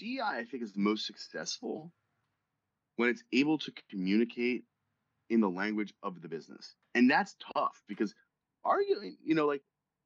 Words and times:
DEI, 0.00 0.20
I 0.22 0.44
think, 0.44 0.62
is 0.62 0.72
the 0.72 0.80
most 0.80 1.06
successful 1.06 1.92
when 2.96 3.10
it's 3.10 3.22
able 3.32 3.58
to 3.58 3.72
communicate 3.90 4.64
in 5.28 5.40
the 5.40 5.48
language 5.48 5.92
of 6.02 6.20
the 6.20 6.28
business. 6.28 6.74
And 6.94 7.10
that's 7.10 7.36
tough 7.54 7.82
because 7.86 8.14
arguing, 8.64 9.16
you 9.22 9.34
know, 9.34 9.46
like 9.46 9.62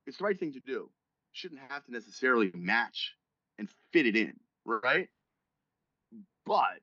it's 0.06 0.18
the 0.18 0.24
right 0.24 0.38
thing 0.38 0.52
to 0.52 0.60
do. 0.60 0.90
Shouldn't 1.32 1.60
have 1.68 1.84
to 1.84 1.92
necessarily 1.92 2.50
match 2.54 3.14
and 3.58 3.68
fit 3.92 4.06
it 4.06 4.16
in, 4.16 4.34
right? 4.64 5.08
But 6.44 6.80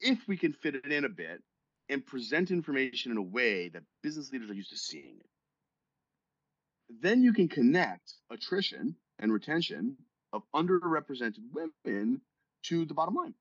if 0.00 0.18
we 0.28 0.36
can 0.36 0.52
fit 0.52 0.74
it 0.74 0.92
in 0.92 1.04
a 1.04 1.08
bit 1.08 1.42
and 1.88 2.04
present 2.04 2.50
information 2.50 3.12
in 3.12 3.18
a 3.18 3.22
way 3.22 3.68
that 3.70 3.82
business 4.02 4.30
leaders 4.32 4.50
are 4.50 4.54
used 4.54 4.70
to 4.70 4.76
seeing 4.76 5.16
it, 5.18 5.26
then 7.00 7.22
you 7.22 7.32
can 7.32 7.48
connect 7.48 8.12
attrition 8.30 8.96
and 9.18 9.32
retention 9.32 9.96
of 10.36 10.42
underrepresented 10.54 11.40
women 11.52 12.20
to 12.62 12.84
the 12.84 12.94
bottom 12.94 13.14
line. 13.14 13.34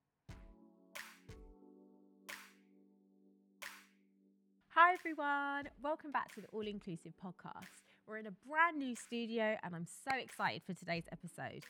Hi, 4.69 4.93
everyone. 4.93 5.69
Welcome 5.83 6.11
back 6.11 6.33
to 6.35 6.41
the 6.41 6.47
All 6.47 6.65
Inclusive 6.65 7.13
podcast. 7.23 7.83
We're 8.07 8.17
in 8.17 8.27
a 8.27 8.33
brand 8.47 8.77
new 8.77 8.95
studio, 8.95 9.57
and 9.63 9.75
I'm 9.75 9.85
so 9.85 10.15
excited 10.15 10.61
for 10.65 10.73
today's 10.73 11.03
episode. 11.11 11.65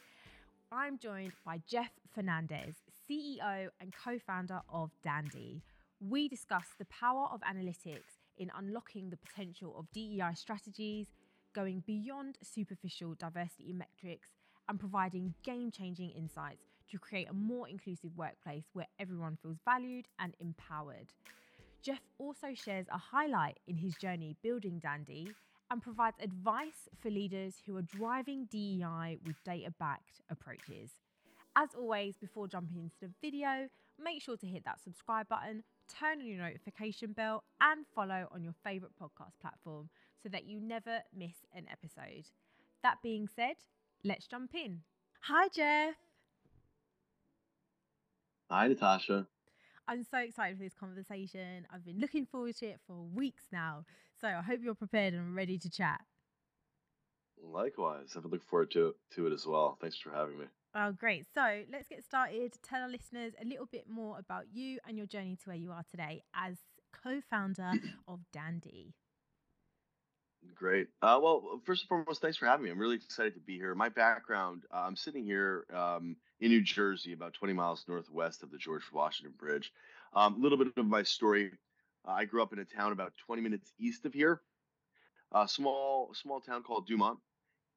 I'm 0.72 1.00
joined 1.00 1.34
by 1.46 1.62
Jeff 1.68 1.92
Fernandez, 2.14 2.76
CEO 3.10 3.70
and 3.80 3.94
co 3.94 4.20
founder 4.20 4.62
of 4.70 4.92
Dandi. 5.06 5.62
We 6.00 6.28
discuss 6.28 6.66
the 6.78 6.86
power 6.86 7.28
of 7.32 7.42
analytics 7.42 8.20
in 8.38 8.52
unlocking 8.56 9.10
the 9.10 9.18
potential 9.18 9.76
of 9.78 9.92
DEI 9.92 10.34
strategies, 10.36 11.08
going 11.54 11.84
beyond 11.88 12.38
superficial 12.44 13.16
diversity 13.16 13.72
metrics, 13.72 14.30
and 14.70 14.80
providing 14.80 15.34
game 15.44 15.72
changing 15.72 16.12
insights 16.12 16.66
to 16.90 17.00
create 17.00 17.30
a 17.30 17.34
more 17.34 17.68
inclusive 17.68 18.12
workplace 18.16 18.66
where 18.74 18.88
everyone 19.00 19.38
feels 19.42 19.58
valued 19.66 20.08
and 20.20 20.36
empowered. 20.40 21.14
Jeff 21.82 22.02
also 22.18 22.54
shares 22.54 22.88
a 22.92 22.98
highlight 22.98 23.60
in 23.68 23.78
his 23.78 23.96
journey 23.96 24.36
building 24.42 24.82
Dandi 24.84 25.36
and 25.70 25.82
provides 25.82 26.18
advice 26.20 26.88
for 27.02 27.10
leaders 27.10 27.56
who 27.66 27.76
are 27.78 27.82
driving 27.82 28.46
DEI 28.46 29.18
with 29.26 29.44
data 29.44 29.72
backed 29.80 30.22
approaches. 30.30 30.92
As 31.56 31.70
always, 31.78 32.18
before 32.18 32.48
jumping 32.48 32.78
into 32.78 32.96
the 33.02 33.12
video, 33.22 33.70
make 34.04 34.22
sure 34.22 34.38
to 34.38 34.48
hit 34.48 34.66
that 34.66 34.82
subscribe 34.82 35.28
button, 35.30 35.64
turn 35.88 36.20
on 36.20 36.28
your 36.28 36.44
notification 36.44 37.14
bell, 37.14 37.44
and 37.62 37.86
follow 37.96 38.28
on 38.32 38.44
your 38.44 38.54
favourite 38.64 38.94
podcast 39.02 39.40
platform 39.42 39.90
so 40.22 40.30
that 40.30 40.46
you 40.46 40.60
never 40.60 41.00
miss 41.16 41.46
an 41.54 41.66
episode. 41.72 42.26
That 42.84 42.98
being 43.02 43.28
said, 43.28 43.56
let's 44.06 44.28
jump 44.28 44.52
in. 44.54 44.82
Hi, 45.22 45.48
Jeff. 45.50 45.96
Hi, 48.50 48.68
Natasha. 48.68 49.26
I'm 49.88 50.04
so 50.10 50.20
excited 50.20 50.58
for 50.58 50.64
this 50.64 50.74
conversation. 50.80 51.68
I've 51.74 51.86
been 51.86 52.00
looking 52.00 52.26
forward 52.26 52.56
to 52.58 52.68
it 52.68 52.80
for 52.88 52.96
weeks 53.14 53.44
now. 53.52 53.86
So 54.22 54.28
I 54.28 54.42
hope 54.42 54.60
you're 54.64 54.76
prepared 54.76 55.14
and 55.14 55.36
ready 55.36 55.58
to 55.58 55.70
chat. 55.70 56.02
Likewise. 57.44 58.14
I've 58.16 58.24
been 58.24 58.32
looking 58.32 58.48
forward 58.48 58.72
to, 58.72 58.96
to 59.16 59.28
it 59.28 59.34
as 59.34 59.46
well. 59.46 59.78
Thanks 59.82 59.98
for 59.98 60.12
having 60.12 60.40
me. 60.40 60.46
Oh, 60.76 60.92
great. 60.92 61.26
So 61.34 61.62
let's 61.72 61.88
get 61.88 62.04
started. 62.04 62.54
Tell 62.64 62.82
our 62.82 62.90
listeners 62.90 63.34
a 63.42 63.46
little 63.46 63.68
bit 63.72 63.90
more 63.90 64.20
about 64.20 64.46
you 64.54 64.80
and 64.88 64.98
your 64.98 65.08
journey 65.08 65.36
to 65.38 65.50
where 65.50 65.58
you 65.58 65.72
are 65.72 65.84
today 65.90 66.22
as 66.36 66.58
co 67.04 67.22
founder 67.30 67.72
of 68.08 68.20
Dandi. 68.36 68.94
Great. 70.54 70.88
Uh, 71.02 71.20
well, 71.22 71.62
first 71.66 71.84
and 71.84 71.90
foremost, 71.90 72.22
thanks 72.22 72.38
for 72.38 72.46
having 72.46 72.66
me. 72.66 72.72
I'm 72.72 72.80
really 72.80 72.96
excited 72.96 73.34
to 73.34 73.40
be 73.40 73.58
here. 73.58 73.74
My 73.76 73.90
background, 73.90 74.64
uh, 74.74 74.84
I'm 74.86 74.96
sitting 74.96 75.24
here 75.24 75.66
um, 75.74 76.16
in 76.40 76.50
New 76.50 76.62
Jersey, 76.62 77.14
about 77.14 77.34
20 77.34 77.54
miles 77.54 77.86
northwest 77.88 78.44
of 78.44 78.52
the 78.52 78.58
George 78.58 78.84
Washington 78.94 79.34
Bridge. 79.38 79.72
A 80.14 80.20
um, 80.20 80.42
little 80.42 80.58
bit 80.58 80.68
of 80.78 80.86
my 80.86 81.04
story. 81.04 81.52
Uh, 82.08 82.12
I 82.12 82.26
grew 82.26 82.42
up 82.42 82.54
in 82.54 82.60
a 82.60 82.66
town 82.66 82.92
about 82.92 83.14
20 83.26 83.42
minutes 83.42 83.72
east 83.80 84.06
of 84.06 84.14
here, 84.14 84.42
a 85.34 85.48
small 85.48 86.14
small 86.14 86.40
town 86.40 86.64
called 86.64 86.88
Dumont, 86.88 87.20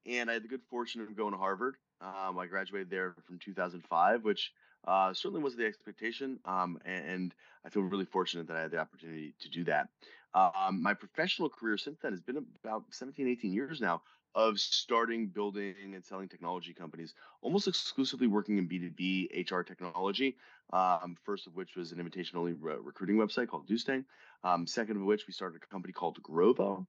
and 0.05 0.29
I 0.29 0.33
had 0.33 0.43
the 0.43 0.47
good 0.47 0.63
fortune 0.69 1.01
of 1.01 1.15
going 1.15 1.33
to 1.33 1.37
Harvard. 1.37 1.75
Um, 2.01 2.39
I 2.39 2.45
graduated 2.45 2.89
there 2.89 3.15
from 3.27 3.39
2005, 3.39 4.23
which 4.23 4.53
uh, 4.87 5.13
certainly 5.13 5.43
was 5.43 5.55
the 5.55 5.65
expectation, 5.65 6.39
um, 6.45 6.79
and, 6.85 7.05
and, 7.05 7.35
I 7.65 7.69
feel 7.69 7.81
really 7.81 8.05
fortunate 8.05 8.47
that 8.47 8.55
I 8.55 8.61
had 8.61 8.71
the 8.71 8.79
opportunity 8.79 9.33
to 9.41 9.49
do 9.49 9.65
that. 9.65 9.89
Um, 10.33 10.81
my 10.81 10.93
professional 10.93 11.49
career 11.49 11.77
since 11.77 11.99
then 12.01 12.13
has 12.13 12.21
been 12.21 12.45
about 12.63 12.85
17, 12.91 13.27
18 13.27 13.51
years 13.51 13.81
now 13.81 14.01
of 14.35 14.59
starting, 14.59 15.27
building, 15.27 15.75
and 15.93 16.05
selling 16.05 16.29
technology 16.29 16.73
companies, 16.73 17.13
almost 17.41 17.67
exclusively 17.67 18.27
working 18.27 18.57
in 18.57 18.69
B2B 18.69 19.51
HR 19.51 19.61
technology. 19.61 20.37
Um, 20.71 21.17
first 21.25 21.47
of 21.47 21.55
which 21.55 21.75
was 21.75 21.91
an 21.91 21.99
invitation 21.99 22.37
only 22.37 22.53
re- 22.53 22.77
recruiting 22.81 23.17
website 23.17 23.47
called 23.47 23.67
Dustang. 23.67 24.05
Um, 24.43 24.67
second 24.67 24.97
of 24.97 25.03
which, 25.03 25.27
we 25.27 25.33
started 25.33 25.61
a 25.61 25.67
company 25.67 25.91
called 25.91 26.21
Grovo, 26.21 26.85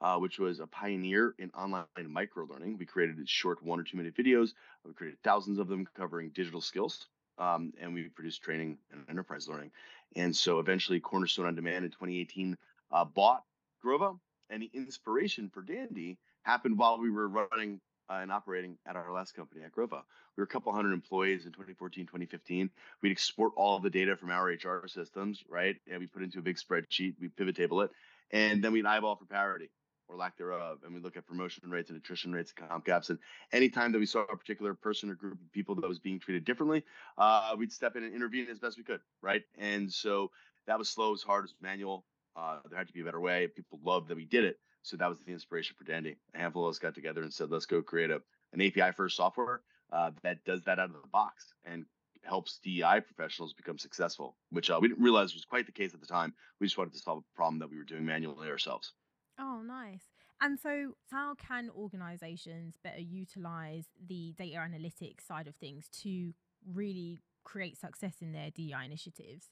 uh, 0.00 0.18
which 0.18 0.38
was 0.38 0.60
a 0.60 0.66
pioneer 0.66 1.34
in 1.38 1.50
online 1.50 1.86
micro 2.08 2.46
learning. 2.46 2.76
We 2.78 2.86
created 2.86 3.16
short 3.28 3.62
one 3.62 3.80
or 3.80 3.82
two 3.82 3.96
minute 3.96 4.14
videos. 4.14 4.50
We 4.84 4.92
created 4.92 5.18
thousands 5.22 5.58
of 5.58 5.68
them 5.68 5.86
covering 5.96 6.30
digital 6.30 6.60
skills. 6.60 7.06
Um, 7.38 7.72
and 7.80 7.92
we 7.92 8.04
produced 8.04 8.42
training 8.42 8.78
and 8.90 9.04
enterprise 9.10 9.46
learning. 9.46 9.70
And 10.14 10.34
so 10.34 10.58
eventually, 10.58 11.00
Cornerstone 11.00 11.46
on 11.46 11.54
Demand 11.54 11.84
in 11.84 11.90
2018 11.90 12.56
uh, 12.92 13.04
bought 13.04 13.42
Grovo. 13.84 14.18
And 14.48 14.62
the 14.62 14.70
inspiration 14.72 15.50
for 15.52 15.62
Dandi 15.62 16.16
happened 16.42 16.78
while 16.78 16.98
we 16.98 17.10
were 17.10 17.28
running 17.28 17.80
uh, 18.08 18.18
and 18.22 18.30
operating 18.30 18.78
at 18.86 18.96
our 18.96 19.12
last 19.12 19.34
company 19.34 19.62
at 19.64 19.72
Grovo. 19.72 20.00
We 20.36 20.40
were 20.40 20.44
a 20.44 20.46
couple 20.46 20.72
hundred 20.72 20.92
employees 20.92 21.44
in 21.44 21.52
2014, 21.52 22.06
2015. 22.06 22.70
We'd 23.02 23.10
export 23.10 23.52
all 23.56 23.80
the 23.80 23.90
data 23.90 24.16
from 24.16 24.30
our 24.30 24.46
HR 24.46 24.86
systems, 24.86 25.42
right? 25.48 25.76
And 25.90 25.98
we 26.00 26.06
put 26.06 26.22
into 26.22 26.38
a 26.38 26.42
big 26.42 26.56
spreadsheet, 26.56 27.14
we 27.20 27.28
pivot 27.28 27.56
table 27.56 27.82
it, 27.82 27.90
and 28.30 28.62
then 28.62 28.72
we'd 28.72 28.86
eyeball 28.86 29.16
for 29.16 29.24
parity 29.24 29.70
or 30.08 30.16
lack 30.16 30.36
thereof. 30.36 30.78
And 30.84 30.94
we 30.94 31.00
look 31.00 31.16
at 31.16 31.26
promotion 31.26 31.70
rates 31.70 31.90
and 31.90 31.98
attrition 31.98 32.32
rates 32.32 32.52
and 32.56 32.68
comp 32.68 32.84
gaps. 32.84 33.10
And 33.10 33.18
anytime 33.52 33.92
that 33.92 33.98
we 33.98 34.06
saw 34.06 34.22
a 34.22 34.36
particular 34.36 34.74
person 34.74 35.10
or 35.10 35.14
group 35.14 35.34
of 35.34 35.52
people 35.52 35.74
that 35.76 35.88
was 35.88 35.98
being 35.98 36.18
treated 36.18 36.44
differently, 36.44 36.84
uh, 37.18 37.54
we'd 37.58 37.72
step 37.72 37.96
in 37.96 38.04
and 38.04 38.14
intervene 38.14 38.46
as 38.50 38.58
best 38.58 38.76
we 38.76 38.84
could, 38.84 39.00
right? 39.22 39.42
And 39.58 39.92
so 39.92 40.30
that 40.66 40.78
was 40.78 40.88
slow, 40.88 41.12
as 41.12 41.22
hard, 41.22 41.44
as 41.44 41.54
manual. 41.60 42.04
Uh, 42.36 42.58
there 42.68 42.78
had 42.78 42.88
to 42.88 42.92
be 42.92 43.00
a 43.00 43.04
better 43.04 43.20
way. 43.20 43.48
People 43.48 43.80
loved 43.82 44.08
that 44.08 44.16
we 44.16 44.24
did 44.24 44.44
it. 44.44 44.58
So 44.82 44.96
that 44.98 45.08
was 45.08 45.18
the 45.20 45.32
inspiration 45.32 45.74
for 45.76 45.84
Dandi. 45.84 46.16
A 46.34 46.38
handful 46.38 46.64
of 46.64 46.70
us 46.70 46.78
got 46.78 46.94
together 46.94 47.22
and 47.22 47.32
said, 47.32 47.50
let's 47.50 47.66
go 47.66 47.82
create 47.82 48.10
a, 48.10 48.20
an 48.52 48.60
API 48.60 48.92
first 48.92 49.16
software 49.16 49.62
uh, 49.92 50.10
that 50.22 50.44
does 50.44 50.62
that 50.64 50.78
out 50.78 50.90
of 50.90 50.92
the 51.02 51.08
box 51.12 51.52
and 51.64 51.84
helps 52.22 52.58
DEI 52.62 53.00
professionals 53.00 53.52
become 53.52 53.78
successful, 53.78 54.36
which 54.50 54.70
uh, 54.70 54.78
we 54.80 54.88
didn't 54.88 55.02
realize 55.02 55.32
was 55.34 55.44
quite 55.44 55.66
the 55.66 55.72
case 55.72 55.94
at 55.94 56.00
the 56.00 56.06
time. 56.06 56.34
We 56.60 56.66
just 56.66 56.78
wanted 56.78 56.92
to 56.94 56.98
solve 56.98 57.18
a 57.18 57.36
problem 57.36 57.60
that 57.60 57.70
we 57.70 57.78
were 57.78 57.84
doing 57.84 58.04
manually 58.04 58.48
ourselves. 58.48 58.92
Oh, 59.38 59.62
nice. 59.64 60.04
And 60.40 60.58
so, 60.58 60.92
how 61.10 61.34
can 61.34 61.70
organizations 61.70 62.76
better 62.82 63.00
utilize 63.00 63.86
the 64.06 64.34
data 64.36 64.58
analytics 64.58 65.26
side 65.26 65.46
of 65.46 65.56
things 65.56 65.88
to 66.02 66.32
really 66.72 67.22
create 67.44 67.78
success 67.78 68.16
in 68.20 68.32
their 68.32 68.50
DEI 68.50 68.84
initiatives? 68.84 69.50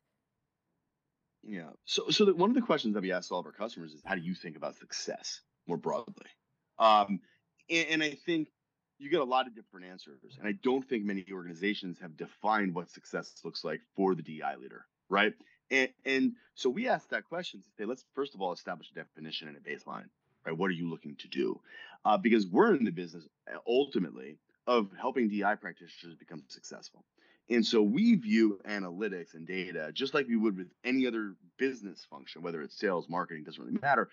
Yeah. 1.43 1.71
So, 1.85 2.09
so 2.11 2.33
one 2.33 2.51
of 2.51 2.55
the 2.55 2.63
questions 2.63 2.95
that 2.95 3.03
we 3.03 3.13
ask 3.13 3.31
all 3.31 3.41
of 3.41 3.47
our 3.47 3.53
customers 3.53 3.93
is, 3.93 4.03
how 4.05 4.15
do 4.15 4.23
you 4.23 4.35
think 4.35 4.57
about 4.57 4.77
success 4.77 5.41
more 5.67 5.77
broadly? 5.77 6.27
Um, 6.79 7.21
and, 7.71 7.89
and 7.89 8.03
I 8.03 8.17
think 8.27 8.49
you 8.99 9.11
get 9.11 9.21
a 9.21 9.25
lot 9.25 9.47
of 9.47 9.55
different 9.55 9.87
answers. 9.87 10.21
And 10.39 10.49
I 10.49 10.53
don't 10.63 10.87
think 10.89 11.05
many 11.05 11.25
organizations 11.33 11.99
have 12.01 12.17
defined 12.17 12.75
what 12.75 12.91
success 12.91 13.33
looks 13.45 13.65
like 13.65 13.81
for 13.97 14.15
the 14.15 14.23
DI 14.23 14.57
leader, 14.61 14.87
right? 15.09 15.35
And, 15.75 15.89
and 16.05 16.33
so 16.55 16.71
we 16.71 16.89
ask 16.89 17.09
that 17.09 17.25
question 17.25 17.61
to 17.61 17.69
say, 17.77 17.85
let's 17.85 18.05
first 18.15 18.35
of 18.35 18.41
all 18.41 18.53
establish 18.53 18.91
a 18.91 18.95
definition 18.95 19.49
and 19.49 19.57
a 19.57 19.61
baseline, 19.61 20.09
right? 20.47 20.57
What 20.57 20.69
are 20.71 20.75
you 20.75 20.89
looking 20.89 21.17
to 21.17 21.29
do? 21.29 21.61
Uh, 22.05 22.17
because 22.17 22.47
we're 22.47 22.75
in 22.77 22.85
the 22.85 22.93
business 22.93 23.25
uh, 23.53 23.59
ultimately 23.67 24.39
of 24.69 24.89
helping 24.99 25.29
DI 25.29 25.57
practitioners 25.57 26.15
become 26.17 26.45
successful. 26.49 27.05
And 27.51 27.67
so 27.67 27.83
we 27.83 28.15
view 28.15 28.61
analytics 28.67 29.35
and 29.35 29.47
data 29.47 29.91
just 29.93 30.15
like 30.15 30.29
we 30.29 30.37
would 30.37 30.57
with 30.57 30.71
any 30.85 31.07
other 31.07 31.35
business 31.59 32.07
function, 32.09 32.43
whether 32.43 32.63
it's 32.63 32.79
sales, 32.79 33.09
marketing, 33.09 33.45
doesn't 33.45 33.63
really 33.63 33.79
matter. 33.83 34.09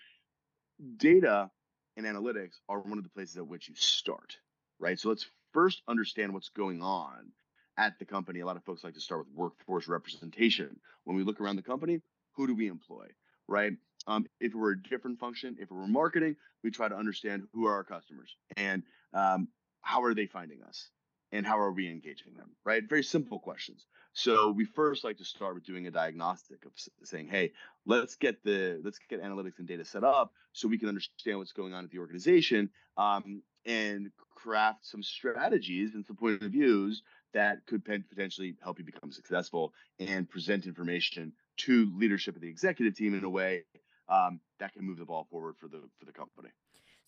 Data 0.96 1.50
and 1.96 2.04
analytics 2.06 2.58
are 2.68 2.80
one 2.80 2.98
of 2.98 3.04
the 3.04 3.10
places 3.10 3.36
at 3.36 3.46
which 3.46 3.68
you 3.68 3.74
start, 3.76 4.36
right? 4.80 4.98
So 4.98 5.10
let's 5.10 5.26
first 5.52 5.80
understand 5.86 6.34
what's 6.34 6.48
going 6.48 6.82
on 6.82 7.30
at 7.76 7.98
the 7.98 8.04
company. 8.04 8.40
A 8.40 8.46
lot 8.46 8.56
of 8.56 8.64
folks 8.64 8.84
like 8.84 8.94
to 8.94 9.00
start 9.00 9.20
with 9.20 9.34
workforce 9.34 9.88
representation. 9.88 10.78
When 11.04 11.16
we 11.16 11.24
look 11.24 11.40
around 11.40 11.56
the 11.56 11.62
company, 11.62 12.00
who 12.34 12.46
do 12.46 12.54
we 12.54 12.68
employ, 12.68 13.06
right? 13.48 13.72
Um, 14.06 14.26
if 14.40 14.52
it 14.52 14.56
were 14.56 14.72
a 14.72 14.82
different 14.82 15.18
function, 15.18 15.56
if 15.58 15.70
it 15.70 15.74
were 15.74 15.86
marketing, 15.86 16.36
we 16.62 16.70
try 16.70 16.88
to 16.88 16.96
understand 16.96 17.44
who 17.52 17.66
are 17.66 17.74
our 17.74 17.84
customers 17.84 18.36
and 18.56 18.82
um, 19.14 19.48
how 19.80 20.02
are 20.02 20.14
they 20.14 20.26
finding 20.26 20.62
us 20.62 20.88
and 21.32 21.46
how 21.46 21.58
are 21.58 21.72
we 21.72 21.88
engaging 21.90 22.34
them 22.36 22.50
right 22.64 22.88
very 22.88 23.02
simple 23.02 23.38
questions 23.38 23.86
so 24.12 24.50
we 24.50 24.64
first 24.64 25.02
like 25.02 25.16
to 25.16 25.24
start 25.24 25.54
with 25.54 25.64
doing 25.64 25.86
a 25.86 25.90
diagnostic 25.90 26.64
of 26.64 26.72
saying 27.04 27.26
hey 27.26 27.50
let's 27.86 28.14
get 28.16 28.42
the 28.44 28.80
let's 28.84 28.98
get 29.08 29.22
analytics 29.22 29.58
and 29.58 29.66
data 29.66 29.84
set 29.84 30.04
up 30.04 30.32
so 30.52 30.68
we 30.68 30.78
can 30.78 30.88
understand 30.88 31.38
what's 31.38 31.52
going 31.52 31.74
on 31.74 31.84
at 31.84 31.90
the 31.90 31.98
organization 31.98 32.70
um, 32.96 33.42
and 33.64 34.10
craft 34.34 34.84
some 34.86 35.02
strategies 35.02 35.94
and 35.94 36.04
some 36.04 36.16
point 36.16 36.42
of 36.42 36.52
views 36.52 37.02
that 37.34 37.64
could 37.66 37.84
potentially 37.84 38.54
help 38.62 38.78
you 38.78 38.84
become 38.84 39.10
successful 39.10 39.72
and 39.98 40.28
present 40.28 40.66
information 40.66 41.32
to 41.56 41.90
leadership 41.96 42.34
of 42.36 42.42
the 42.42 42.48
executive 42.48 42.94
team 42.94 43.14
in 43.14 43.24
a 43.24 43.30
way 43.30 43.64
um, 44.08 44.40
that 44.58 44.72
can 44.72 44.84
move 44.84 44.98
the 44.98 45.04
ball 45.04 45.26
forward 45.30 45.54
for 45.58 45.68
the 45.68 45.80
for 45.98 46.04
the 46.04 46.12
company. 46.12 46.50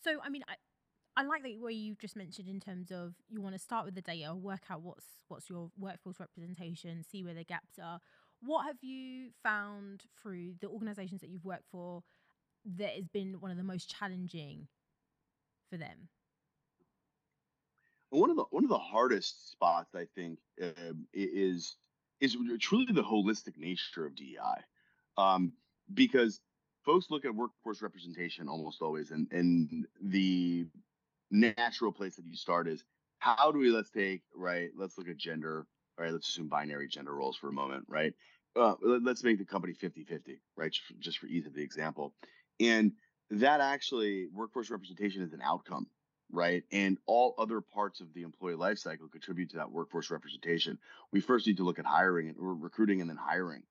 So, 0.02 0.18
I 0.22 0.28
mean, 0.28 0.42
I, 0.48 0.54
I 1.16 1.24
like 1.24 1.42
the 1.42 1.58
way 1.58 1.72
you 1.72 1.96
just 2.00 2.16
mentioned 2.16 2.48
in 2.48 2.60
terms 2.60 2.90
of 2.90 3.14
you 3.28 3.40
want 3.40 3.54
to 3.54 3.58
start 3.58 3.84
with 3.84 3.94
the 3.94 4.02
data, 4.02 4.34
work 4.34 4.62
out 4.70 4.82
what's 4.82 5.06
what's 5.28 5.48
your 5.48 5.70
workforce 5.78 6.20
representation, 6.20 7.04
see 7.04 7.22
where 7.22 7.34
the 7.34 7.44
gaps 7.44 7.78
are. 7.82 8.00
What 8.40 8.66
have 8.66 8.82
you 8.82 9.30
found 9.42 10.04
through 10.20 10.54
the 10.60 10.68
organizations 10.68 11.20
that 11.20 11.30
you've 11.30 11.44
worked 11.44 11.68
for 11.70 12.02
that 12.76 12.90
has 12.90 13.08
been 13.08 13.40
one 13.40 13.50
of 13.50 13.56
the 13.56 13.62
most 13.62 13.94
challenging 13.98 14.68
for 15.70 15.76
them? 15.76 16.08
One 18.14 18.30
of 18.30 18.36
the 18.36 18.44
one 18.50 18.64
of 18.64 18.70
the 18.70 18.78
hardest 18.78 19.50
spots 19.50 19.94
I 19.94 20.06
think 20.14 20.38
um, 20.62 21.06
is 21.12 21.76
is 22.20 22.36
truly 22.60 22.92
the 22.92 23.02
holistic 23.02 23.58
nature 23.58 24.06
of 24.06 24.14
DEI, 24.14 24.62
um, 25.18 25.52
because 25.92 26.40
folks 26.84 27.06
look 27.10 27.24
at 27.24 27.34
workforce 27.34 27.82
representation 27.82 28.48
almost 28.48 28.80
always, 28.82 29.10
and 29.10 29.26
and 29.32 29.86
the 30.02 30.66
natural 31.30 31.92
place 31.92 32.16
that 32.16 32.26
you 32.26 32.36
start 32.36 32.68
is 32.68 32.84
how 33.18 33.50
do 33.50 33.58
we 33.58 33.70
let's 33.70 33.90
take 33.90 34.22
right 34.36 34.70
let's 34.76 34.96
look 34.96 35.08
at 35.08 35.16
gender 35.16 35.66
right 35.98 36.12
let's 36.12 36.28
assume 36.28 36.48
binary 36.48 36.86
gender 36.86 37.14
roles 37.14 37.36
for 37.36 37.48
a 37.48 37.52
moment 37.52 37.84
right? 37.88 38.12
Uh, 38.54 38.74
let's 38.82 39.24
make 39.24 39.38
the 39.38 39.44
company 39.44 39.72
50 39.72 40.04
50 40.04 40.40
right 40.56 40.76
just 41.00 41.18
for 41.18 41.26
ease 41.26 41.46
of 41.46 41.54
the 41.54 41.62
example. 41.62 42.14
And 42.60 42.92
that 43.30 43.60
actually 43.60 44.28
workforce 44.32 44.70
representation 44.70 45.22
is 45.22 45.32
an 45.32 45.40
outcome 45.42 45.88
right? 46.34 46.64
And 46.72 46.98
all 47.06 47.34
other 47.38 47.60
parts 47.60 48.00
of 48.00 48.12
the 48.12 48.22
employee 48.22 48.54
lifecycle 48.54 49.10
contribute 49.10 49.50
to 49.50 49.56
that 49.56 49.70
workforce 49.70 50.10
representation. 50.10 50.78
We 51.12 51.20
first 51.20 51.46
need 51.46 51.58
to 51.58 51.64
look 51.64 51.78
at 51.78 51.86
hiring 51.86 52.28
and 52.28 52.36
recruiting 52.38 53.00
and 53.00 53.08
then 53.08 53.16
hiring. 53.16 53.62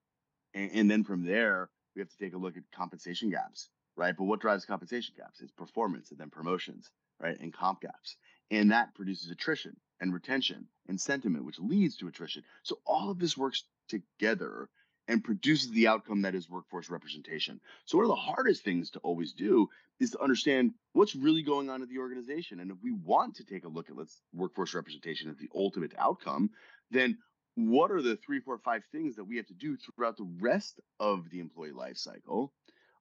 And, 0.53 0.71
and, 0.73 0.91
then 0.91 1.03
from 1.03 1.25
there, 1.25 1.69
we 1.95 2.01
have 2.01 2.09
to 2.09 2.17
take 2.17 2.33
a 2.33 2.37
look 2.37 2.57
at 2.57 2.63
compensation 2.75 3.29
gaps, 3.29 3.69
right? 3.95 4.15
But 4.17 4.25
what 4.25 4.39
drives 4.39 4.65
compensation 4.65 5.15
gaps? 5.17 5.41
It's 5.41 5.51
performance 5.51 6.11
and 6.11 6.19
then 6.19 6.29
promotions, 6.29 6.89
right? 7.19 7.39
And 7.39 7.53
comp 7.53 7.81
gaps. 7.81 8.15
And 8.51 8.71
that 8.71 8.93
produces 8.95 9.31
attrition 9.31 9.75
and 9.99 10.13
retention 10.13 10.67
and 10.87 10.99
sentiment, 10.99 11.45
which 11.45 11.59
leads 11.59 11.97
to 11.97 12.07
attrition. 12.07 12.43
So 12.63 12.79
all 12.85 13.09
of 13.09 13.19
this 13.19 13.37
works 13.37 13.63
together 13.89 14.69
and 15.07 15.23
produces 15.23 15.71
the 15.71 15.87
outcome 15.87 16.21
that 16.21 16.35
is 16.35 16.49
workforce 16.49 16.89
representation. 16.89 17.59
So, 17.85 17.97
one 17.97 18.05
of 18.05 18.09
the 18.09 18.15
hardest 18.15 18.63
things 18.63 18.91
to 18.91 18.99
always 18.99 19.33
do 19.33 19.69
is 19.99 20.11
to 20.11 20.21
understand 20.21 20.73
what's 20.93 21.15
really 21.15 21.43
going 21.43 21.69
on 21.69 21.81
in 21.81 21.89
the 21.89 21.99
organization. 21.99 22.59
And 22.59 22.71
if 22.71 22.77
we 22.81 22.91
want 22.91 23.35
to 23.35 23.43
take 23.43 23.65
a 23.65 23.69
look 23.69 23.89
at 23.89 23.97
let's 23.97 24.21
workforce 24.33 24.73
representation 24.73 25.29
as 25.29 25.37
the 25.37 25.49
ultimate 25.55 25.93
outcome, 25.97 26.49
then 26.91 27.17
what 27.55 27.91
are 27.91 28.01
the 28.01 28.15
three, 28.15 28.39
four, 28.39 28.57
five 28.57 28.83
things 28.91 29.15
that 29.15 29.25
we 29.25 29.37
have 29.37 29.47
to 29.47 29.53
do 29.53 29.77
throughout 29.77 30.17
the 30.17 30.29
rest 30.41 30.79
of 30.99 31.29
the 31.29 31.39
employee 31.39 31.71
life 31.71 31.97
cycle 31.97 32.51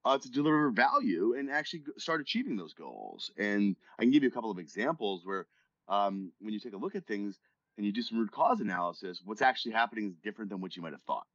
uh, 0.04 0.18
to 0.18 0.30
deliver 0.30 0.70
value 0.70 1.34
and 1.38 1.50
actually 1.50 1.82
start 1.98 2.20
achieving 2.20 2.56
those 2.56 2.74
goals? 2.74 3.30
And 3.38 3.76
I 3.98 4.02
can 4.02 4.10
give 4.10 4.22
you 4.22 4.28
a 4.28 4.32
couple 4.32 4.50
of 4.50 4.58
examples 4.58 5.22
where 5.24 5.46
um, 5.88 6.32
when 6.40 6.52
you 6.52 6.60
take 6.60 6.74
a 6.74 6.78
look 6.78 6.94
at 6.94 7.06
things 7.06 7.38
and 7.76 7.86
you 7.86 7.92
do 7.92 8.02
some 8.02 8.18
root 8.18 8.30
cause 8.30 8.60
analysis, 8.60 9.22
what's 9.24 9.42
actually 9.42 9.72
happening 9.72 10.08
is 10.08 10.16
different 10.22 10.50
than 10.50 10.60
what 10.60 10.76
you 10.76 10.82
might 10.82 10.92
have 10.92 11.02
thought. 11.02 11.26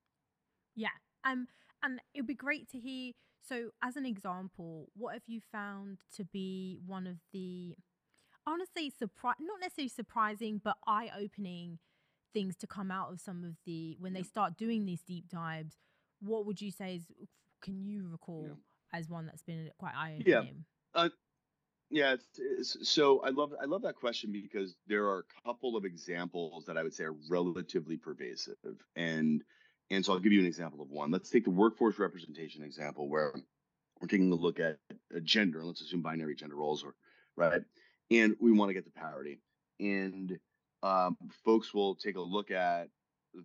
Yeah. 0.77 0.95
Um, 1.25 1.47
and 1.83 1.99
it'd 2.13 2.27
be 2.27 2.35
great 2.35 2.69
to 2.71 2.79
hear. 2.79 3.11
So, 3.45 3.71
as 3.83 3.95
an 3.95 4.05
example, 4.05 4.89
what 4.95 5.13
have 5.13 5.23
you 5.27 5.41
found 5.51 5.99
to 6.15 6.23
be 6.25 6.79
one 6.85 7.07
of 7.07 7.17
the, 7.33 7.75
I 8.45 8.51
want 8.51 8.61
to 8.61 8.69
say, 8.79 8.89
surprise, 8.89 9.35
not 9.39 9.59
necessarily 9.59 9.89
surprising, 9.89 10.61
but 10.63 10.75
eye 10.85 11.09
opening 11.17 11.79
things 12.33 12.55
to 12.57 12.67
come 12.67 12.91
out 12.91 13.11
of 13.11 13.19
some 13.19 13.43
of 13.43 13.55
the, 13.65 13.97
when 13.99 14.13
they 14.13 14.23
start 14.23 14.57
doing 14.57 14.85
these 14.85 15.01
deep 15.01 15.27
dives? 15.29 15.75
What 16.21 16.45
would 16.45 16.61
you 16.61 16.71
say 16.71 16.95
is, 16.95 17.03
can 17.61 17.81
you 17.81 18.07
recall 18.11 18.47
yeah. 18.47 18.99
as 18.99 19.09
one 19.09 19.25
that's 19.25 19.43
been 19.43 19.71
quite 19.77 19.93
eye 19.95 20.17
opening? 20.19 20.65
Yeah. 20.95 21.01
Uh, 21.01 21.09
yeah, 21.89 22.13
it's, 22.13 22.27
it's, 22.37 22.89
so 22.89 23.21
I 23.21 23.29
love 23.29 23.53
I 23.61 23.65
love 23.65 23.81
that 23.83 23.95
question 23.95 24.31
because 24.31 24.75
there 24.87 25.05
are 25.05 25.19
a 25.19 25.43
couple 25.45 25.77
of 25.77 25.85
examples 25.85 26.65
that 26.65 26.77
I 26.77 26.83
would 26.83 26.93
say 26.93 27.05
are 27.05 27.15
relatively 27.29 27.95
pervasive, 27.95 28.57
and 28.97 29.41
and 29.89 30.03
so 30.03 30.13
I'll 30.13 30.19
give 30.19 30.31
you 30.31 30.39
an 30.39 30.45
example 30.45 30.81
of 30.81 30.89
one. 30.89 31.11
Let's 31.11 31.29
take 31.29 31.43
the 31.43 31.51
workforce 31.51 31.99
representation 31.99 32.63
example 32.63 33.09
where 33.09 33.33
we're 34.01 34.07
taking 34.07 34.31
a 34.31 34.35
look 34.35 34.59
at 34.59 34.77
a 35.15 35.19
gender, 35.19 35.63
let's 35.63 35.81
assume 35.81 36.01
binary 36.01 36.35
gender 36.35 36.55
roles, 36.55 36.83
or 36.83 36.95
right, 37.35 37.61
and 38.11 38.35
we 38.39 38.51
want 38.51 38.69
to 38.69 38.73
get 38.73 38.85
to 38.85 38.91
parity. 38.91 39.39
And 39.79 40.37
um, 40.83 41.17
folks 41.45 41.73
will 41.73 41.95
take 41.95 42.15
a 42.15 42.21
look 42.21 42.51
at 42.51 42.89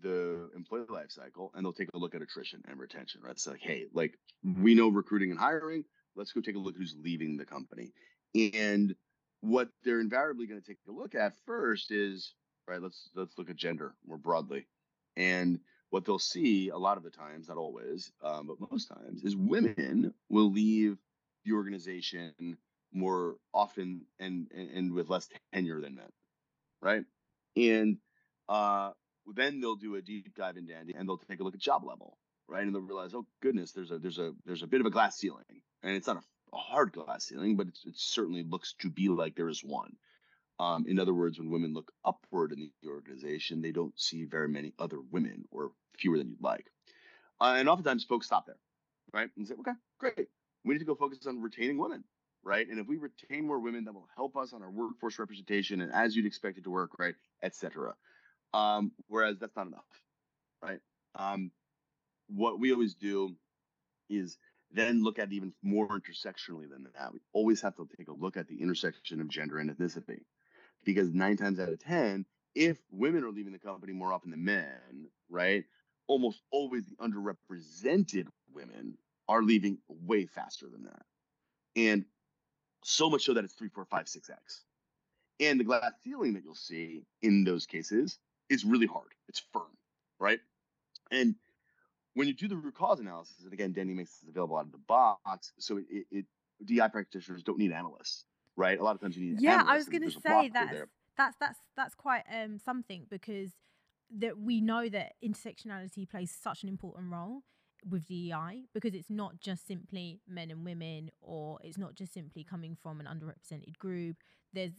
the 0.03 0.50
employee 0.56 0.85
life 0.89 1.11
cycle 1.11 1.53
and 1.55 1.65
they'll 1.65 1.73
take 1.73 1.91
a 1.93 1.99
look 1.99 2.15
at 2.15 2.23
attrition 2.23 2.62
and 2.69 2.79
retention, 2.79 3.21
right? 3.23 3.33
It's 3.33 3.47
like, 3.47 3.61
hey, 3.61 3.87
like 3.93 4.19
we 4.43 4.75
know 4.75 4.89
recruiting 4.89 5.31
and 5.31 5.39
hiring, 5.39 5.85
let's 6.17 6.33
go 6.33 6.41
take 6.41 6.56
a 6.56 6.59
look 6.59 6.75
at 6.75 6.79
who's 6.79 6.97
leaving 7.03 7.37
the 7.37 7.44
company. 7.44 7.93
And 8.35 8.94
what 9.41 9.69
they're 9.85 10.00
invariably 10.00 10.47
going 10.47 10.61
to 10.61 10.67
take 10.67 10.79
a 10.89 10.93
look 10.93 11.15
at 11.15 11.35
first 11.47 11.91
is, 11.91 12.35
right, 12.69 12.81
let's 12.81 13.11
let's 13.15 13.37
look 13.37 13.50
at 13.50 13.56
gender 13.56 13.94
more 14.06 14.19
broadly. 14.19 14.67
And 15.17 15.59
what 15.93 16.06
they'll 16.06 16.19
see 16.19 16.71
a 16.71 16.79
lot 16.79 16.97
of 16.97 17.03
the 17.03 17.11
times, 17.11 17.49
not 17.49 17.59
always, 17.59 18.11
um, 18.23 18.47
but 18.47 18.71
most 18.71 18.89
times, 18.89 19.23
is 19.23 19.37
women 19.37 20.15
will 20.31 20.50
leave 20.50 20.97
the 21.44 21.53
organization 21.53 22.56
more 22.94 23.37
often 23.53 24.06
and, 24.19 24.49
and, 24.56 24.71
and 24.71 24.93
with 24.94 25.11
less 25.11 25.29
tenure 25.53 25.83
than 25.83 25.94
men, 25.94 26.09
right? 26.81 27.05
And 27.56 27.99
uh, 28.49 28.93
then 29.35 29.61
they'll 29.61 29.77
do 29.77 29.97
a 29.97 30.03
deep 30.03 30.35
dive 30.35 30.56
in 30.56 30.67
Dandi 30.67 30.99
and 30.99 31.06
they'll 31.06 31.19
take 31.19 31.41
a 31.41 31.43
look 31.43 31.55
at 31.55 31.61
job 31.61 31.85
level, 31.85 32.17
right? 32.49 32.65
And 32.65 32.75
they'll 32.75 32.81
realize, 32.81 33.12
oh 33.15 33.27
goodness, 33.43 33.73
there's 33.73 33.91
a 33.91 33.99
there's 33.99 34.19
a 34.19 34.33
there's 34.47 34.62
a 34.62 34.67
bit 34.67 34.81
of 34.81 34.87
a 34.87 34.91
glass 34.91 35.19
ceiling, 35.19 35.44
and 35.83 35.94
it's 35.94 36.06
not 36.06 36.17
a, 36.17 36.56
a 36.56 36.59
hard 36.59 36.93
glass 36.93 37.27
ceiling, 37.27 37.56
but 37.56 37.67
it 37.67 37.77
certainly 37.97 38.44
looks 38.44 38.75
to 38.81 38.89
be 38.89 39.11
like 39.11 39.35
there 39.35 39.50
is 39.50 39.62
one. 39.62 39.93
Um, 40.59 40.87
in 40.87 40.99
other 40.99 41.12
words, 41.15 41.39
when 41.39 41.50
women 41.50 41.75
look 41.75 41.93
upward 42.03 42.53
in 42.53 42.71
the 42.83 42.89
organization, 42.89 43.61
they 43.61 43.73
don't 43.73 43.99
see 43.99 44.25
very 44.25 44.49
many 44.49 44.73
other 44.79 44.99
women 45.11 45.44
or 45.50 45.73
fewer 45.99 46.19
than 46.19 46.29
you'd 46.29 46.43
like. 46.43 46.67
Uh, 47.41 47.56
and 47.59 47.69
oftentimes 47.69 48.05
folks 48.05 48.27
stop 48.27 48.47
there, 48.47 48.59
right? 49.12 49.31
And 49.37 49.47
say, 49.47 49.55
okay, 49.61 49.73
great. 49.99 50.29
We 50.65 50.75
need 50.75 50.81
to 50.81 50.85
go 50.85 50.94
focus 50.94 51.27
on 51.27 51.41
retaining 51.41 51.79
women, 51.79 52.05
right? 52.44 52.67
And 52.69 52.79
if 52.79 52.87
we 52.87 52.97
retain 52.97 53.47
more 53.47 53.59
women, 53.59 53.85
that 53.85 53.94
will 53.94 54.09
help 54.15 54.37
us 54.37 54.53
on 54.53 54.62
our 54.62 54.71
workforce 54.71 55.19
representation 55.19 55.81
and 55.81 55.93
as 55.93 56.15
you'd 56.15 56.27
expect 56.27 56.59
it 56.59 56.65
to 56.65 56.71
work, 56.71 56.99
right, 56.99 57.15
et 57.43 57.55
cetera. 57.55 57.94
Um, 58.55 58.93
whereas 59.09 59.39
that's 59.39 59.56
not 59.56 59.67
enough, 59.67 59.87
right? 60.62 60.81
Um, 61.17 61.51
what 62.29 62.61
we 62.61 62.72
always 62.72 62.94
do 62.94 63.37
is 64.08 64.39
then 64.70 65.03
look 65.03 65.19
at 65.19 65.32
even 65.32 65.53
more 65.63 65.89
intersectionally 65.89 66.69
than 66.70 66.87
that. 66.94 67.13
We 67.13 67.20
always 67.32 67.61
have 67.63 67.77
to 67.77 67.89
take 67.96 68.08
a 68.08 68.13
look 68.13 68.37
at 68.37 68.49
the 68.49 68.61
intersection 68.61 69.20
of 69.20 69.29
gender 69.29 69.58
and 69.58 69.70
ethnicity 69.70 70.20
because 70.84 71.13
nine 71.13 71.37
times 71.37 71.61
out 71.61 71.69
of 71.69 71.79
10, 71.81 72.25
if 72.55 72.79
women 72.91 73.25
are 73.25 73.31
leaving 73.31 73.53
the 73.53 73.58
company 73.58 73.93
more 73.93 74.13
often 74.13 74.31
than 74.31 74.44
men, 74.44 75.08
right, 75.29 75.65
almost 76.12 76.42
always 76.50 76.84
the 76.86 76.96
underrepresented 76.96 78.26
women 78.52 78.98
are 79.28 79.42
leaving 79.42 79.78
way 79.88 80.26
faster 80.26 80.66
than 80.69 80.84
that. 80.84 81.02
And 81.74 82.04
so 82.84 83.08
much 83.08 83.24
so 83.24 83.32
that 83.34 83.44
it's 83.44 83.54
three, 83.54 83.69
four, 83.69 83.86
five, 83.86 84.08
six 84.08 84.28
X. 84.28 84.64
And 85.40 85.58
the 85.58 85.64
glass 85.64 85.92
ceiling 86.04 86.34
that 86.34 86.44
you'll 86.44 86.54
see 86.54 87.06
in 87.22 87.44
those 87.44 87.64
cases 87.64 88.19
is 88.50 88.64
really 88.64 88.86
hard. 88.86 89.08
It's 89.28 89.42
firm, 89.52 89.76
right? 90.20 90.40
And 91.10 91.34
when 92.14 92.28
you 92.28 92.34
do 92.34 92.46
the 92.46 92.56
root 92.56 92.74
cause 92.74 93.00
analysis, 93.00 93.36
and 93.42 93.52
again, 93.52 93.72
Dandi 93.72 93.94
makes 93.94 94.19
this 94.19 94.28
available 94.28 94.58
out 94.58 94.66
of 94.66 94.72
the 94.72 94.78
box, 94.78 95.52
so 95.58 95.78
it, 95.78 95.86
it, 95.90 96.06
it 96.10 96.26
DI 96.66 96.88
practitioners 96.88 97.42
don't 97.42 97.58
need 97.58 97.72
analysts 97.72 98.26
right? 98.56 98.78
A 98.78 98.84
lot 98.84 98.94
of 98.94 99.00
times 99.00 99.16
you 99.16 99.24
need. 99.24 99.40
Yeah, 99.40 99.62
I 99.66 99.76
was 99.76 99.88
going 99.88 100.02
to 100.02 100.10
say 100.10 100.50
that 100.50 100.88
that's 101.16 101.36
that's 101.38 101.58
that's 101.76 101.94
quite 101.94 102.24
um 102.32 102.58
something 102.58 103.06
because 103.10 103.50
that 104.19 104.38
we 104.38 104.60
know 104.60 104.88
that 104.88 105.14
intersectionality 105.24 106.08
plays 106.08 106.31
such 106.31 106.62
an 106.62 106.69
important 106.69 107.10
role 107.12 107.42
with 107.88 108.06
DEI 108.06 108.64
because 108.72 108.94
it's 108.94 109.10
not 109.10 109.40
just 109.40 109.66
simply 109.66 110.20
men 110.28 110.50
and 110.50 110.64
women 110.64 111.10
or 111.20 111.58
it's 111.62 111.78
not 111.78 111.94
just 111.94 112.12
simply 112.12 112.44
coming 112.44 112.76
from 112.81 113.00
an 113.00 113.06
underrepresented 113.06 113.78
group. 113.78 114.16
There's 114.52 114.72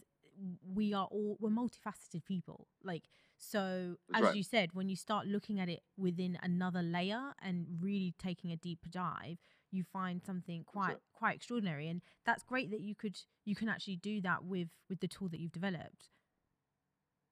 we 0.74 0.92
are 0.92 1.06
all 1.10 1.36
we're 1.40 1.50
multifaceted 1.50 2.24
people. 2.24 2.66
Like 2.82 3.04
so 3.36 3.96
as 4.14 4.22
right. 4.22 4.36
you 4.36 4.42
said, 4.42 4.70
when 4.72 4.88
you 4.88 4.96
start 4.96 5.26
looking 5.26 5.60
at 5.60 5.68
it 5.68 5.80
within 5.96 6.38
another 6.42 6.82
layer 6.82 7.32
and 7.42 7.66
really 7.80 8.14
taking 8.18 8.52
a 8.52 8.56
deeper 8.56 8.88
dive, 8.88 9.38
you 9.70 9.82
find 9.82 10.22
something 10.24 10.64
quite 10.64 10.96
quite 11.12 11.36
extraordinary 11.36 11.88
and 11.88 12.00
that's 12.24 12.42
great 12.42 12.70
that 12.70 12.80
you 12.80 12.94
could 12.94 13.18
you 13.44 13.54
can 13.54 13.68
actually 13.68 13.96
do 13.96 14.20
that 14.20 14.44
with 14.44 14.68
with 14.88 15.00
the 15.00 15.08
tool 15.08 15.28
that 15.28 15.40
you've 15.40 15.52
developed 15.52 16.10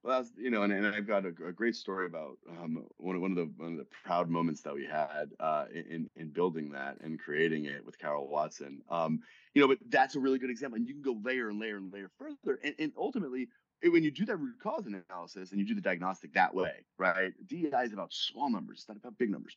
well 0.03 0.21
that's 0.21 0.33
you 0.37 0.51
know 0.51 0.63
and, 0.63 0.73
and 0.73 0.87
i've 0.87 1.07
got 1.07 1.25
a, 1.25 1.29
a 1.47 1.53
great 1.53 1.77
story 1.77 2.07
about 2.07 2.37
um, 2.51 2.85
one, 2.99 3.21
one 3.21 3.31
of 3.31 3.37
the 3.37 3.51
one 3.57 3.73
of 3.73 3.79
the 3.79 3.87
proud 4.05 4.29
moments 4.29 4.63
that 4.63 4.75
we 4.75 4.85
had 4.85 5.31
uh, 5.41 5.65
in 5.73 6.09
in 6.17 6.29
building 6.29 6.71
that 6.71 6.97
and 7.03 7.19
creating 7.19 7.67
it 7.67 7.85
with 7.85 7.99
carol 7.99 8.29
watson 8.29 8.81
um, 8.91 9.21
you 9.55 9.63
know 9.63 9.69
but 9.69 9.79
that's 9.89 10.17
a 10.17 10.21
really 10.21 10.39
good 10.39 10.51
example 10.51 10.77
and 10.77 10.87
you 10.87 10.95
can 10.95 11.03
go 11.03 11.19
layer 11.25 11.49
and 11.49 11.61
layer 11.61 11.77
and 11.77 11.93
layer 11.93 12.11
further 12.19 12.59
and, 12.65 12.75
and 12.79 12.93
ultimately 12.97 13.49
when 13.91 14.05
you 14.05 14.11
do 14.11 14.25
that 14.27 14.37
root 14.37 14.55
cause 14.63 14.87
analysis 14.87 15.51
and 15.51 15.61
you 15.61 15.67
do 15.67 15.75
the 15.75 15.81
diagnostic 15.81 16.33
that 16.35 16.55
way, 16.55 16.85
right? 16.99 17.33
DEI 17.47 17.83
is 17.85 17.93
about 17.93 18.13
small 18.13 18.51
numbers, 18.51 18.79
it's 18.79 18.89
not 18.89 18.97
about 18.97 19.19
big 19.19 19.31
numbers. 19.31 19.57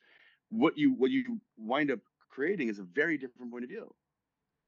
What 0.50 0.78
you 0.78 0.94
what 0.94 1.12
you 1.12 1.40
wind 1.58 1.92
up 1.92 2.00
creating 2.30 2.70
is 2.70 2.80
a 2.80 2.84
very 2.84 3.18
different 3.18 3.52
point 3.52 3.64
of 3.64 3.70
view. 3.70 3.94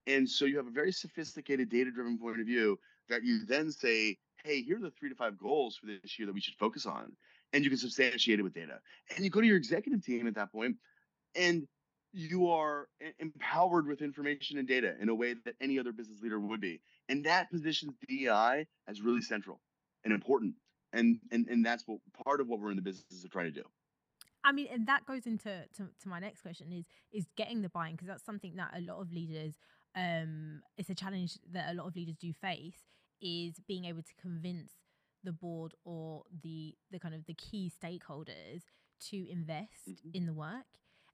And 0.05 0.29
so 0.29 0.46
you 0.46 0.57
have 0.57 0.67
a 0.67 0.72
very 0.72 0.91
sophisticated 0.91 1.69
data-driven 1.69 2.17
point 2.17 2.39
of 2.39 2.46
view 2.46 2.79
that 3.10 3.24
you 3.24 3.46
then 3.46 3.72
say, 3.72 4.17
hey, 4.48 4.62
here 4.62 4.77
are 4.77 4.82
the 4.82 4.92
three 4.92 5.10
to 5.10 5.16
five 5.16 5.38
goals 5.38 5.75
for 5.75 5.88
this 5.88 6.18
year 6.18 6.25
that 6.25 6.34
we 6.34 6.39
should 6.39 6.56
focus 6.56 6.86
on. 6.86 7.12
And 7.54 7.63
you 7.63 7.70
can 7.70 7.77
substantiate 7.77 8.39
it 8.39 8.44
with 8.44 8.54
data. 8.54 8.80
And 9.16 9.24
you 9.24 9.30
go 9.30 9.42
to 9.42 9.48
your 9.48 9.58
executive 9.58 10.04
team 10.04 10.27
at 10.27 10.36
that 10.36 10.51
point, 10.51 10.77
and 11.36 11.68
you 12.13 12.50
are 12.50 12.88
empowered 13.20 13.88
with 13.88 14.01
information 14.01 14.58
and 14.58 14.68
data 14.68 14.96
in 15.00 15.10
a 15.10 15.16
way 15.16 15.36
that 15.46 15.56
any 15.62 15.77
other 15.77 15.92
business 15.92 16.22
leader 16.22 16.39
would 16.39 16.62
be. 16.62 16.82
And 17.10 17.25
that 17.25 17.51
positions 17.51 17.94
DEI 18.08 18.66
as 18.88 19.01
really 19.01 19.22
central 19.22 19.62
and 20.04 20.13
important. 20.13 20.56
And 20.94 21.20
and 21.32 21.48
and 21.48 21.66
that's 21.66 21.84
what 21.86 22.00
part 22.25 22.39
of 22.39 22.48
what 22.48 22.60
we're 22.60 22.72
in 22.72 22.77
the 22.77 22.82
business 22.82 23.24
of 23.24 23.30
trying 23.30 23.46
to 23.46 23.51
do. 23.51 23.63
I 24.44 24.54
mean, 24.54 24.68
and 24.72 24.88
that 24.88 25.06
goes 25.06 25.25
into 25.25 25.66
to, 25.75 25.84
to 26.01 26.08
my 26.08 26.20
next 26.20 26.42
question 26.42 26.72
is 26.72 26.86
is 27.12 27.25
getting 27.36 27.62
the 27.62 27.70
buy-in 27.70 27.96
because 27.96 28.08
that's 28.08 28.25
something 28.25 28.56
that 28.56 28.72
a 28.74 28.82
lot 28.82 29.01
of 29.01 29.12
leaders 29.12 29.56
um 29.96 30.62
it's 30.77 30.89
a 30.89 30.96
challenge 30.96 31.38
that 31.51 31.72
a 31.72 31.74
lot 31.74 31.88
of 31.88 31.96
leaders 31.96 32.16
do 32.16 32.32
face 32.32 32.86
is 33.22 33.56
being 33.68 33.86
able 33.86 34.02
to 34.02 34.14
convince 34.22 34.74
the 35.24 35.32
board 35.32 35.74
or 35.84 36.24
the 36.44 36.76
the 36.92 37.00
kind 37.00 37.16
of 37.16 37.26
the 37.26 37.34
key 37.34 37.72
stakeholders 37.84 38.64
to 39.00 39.30
invest 39.30 39.90
mm-hmm. 39.90 40.10
in 40.14 40.26
the 40.26 40.34
work 40.34 40.66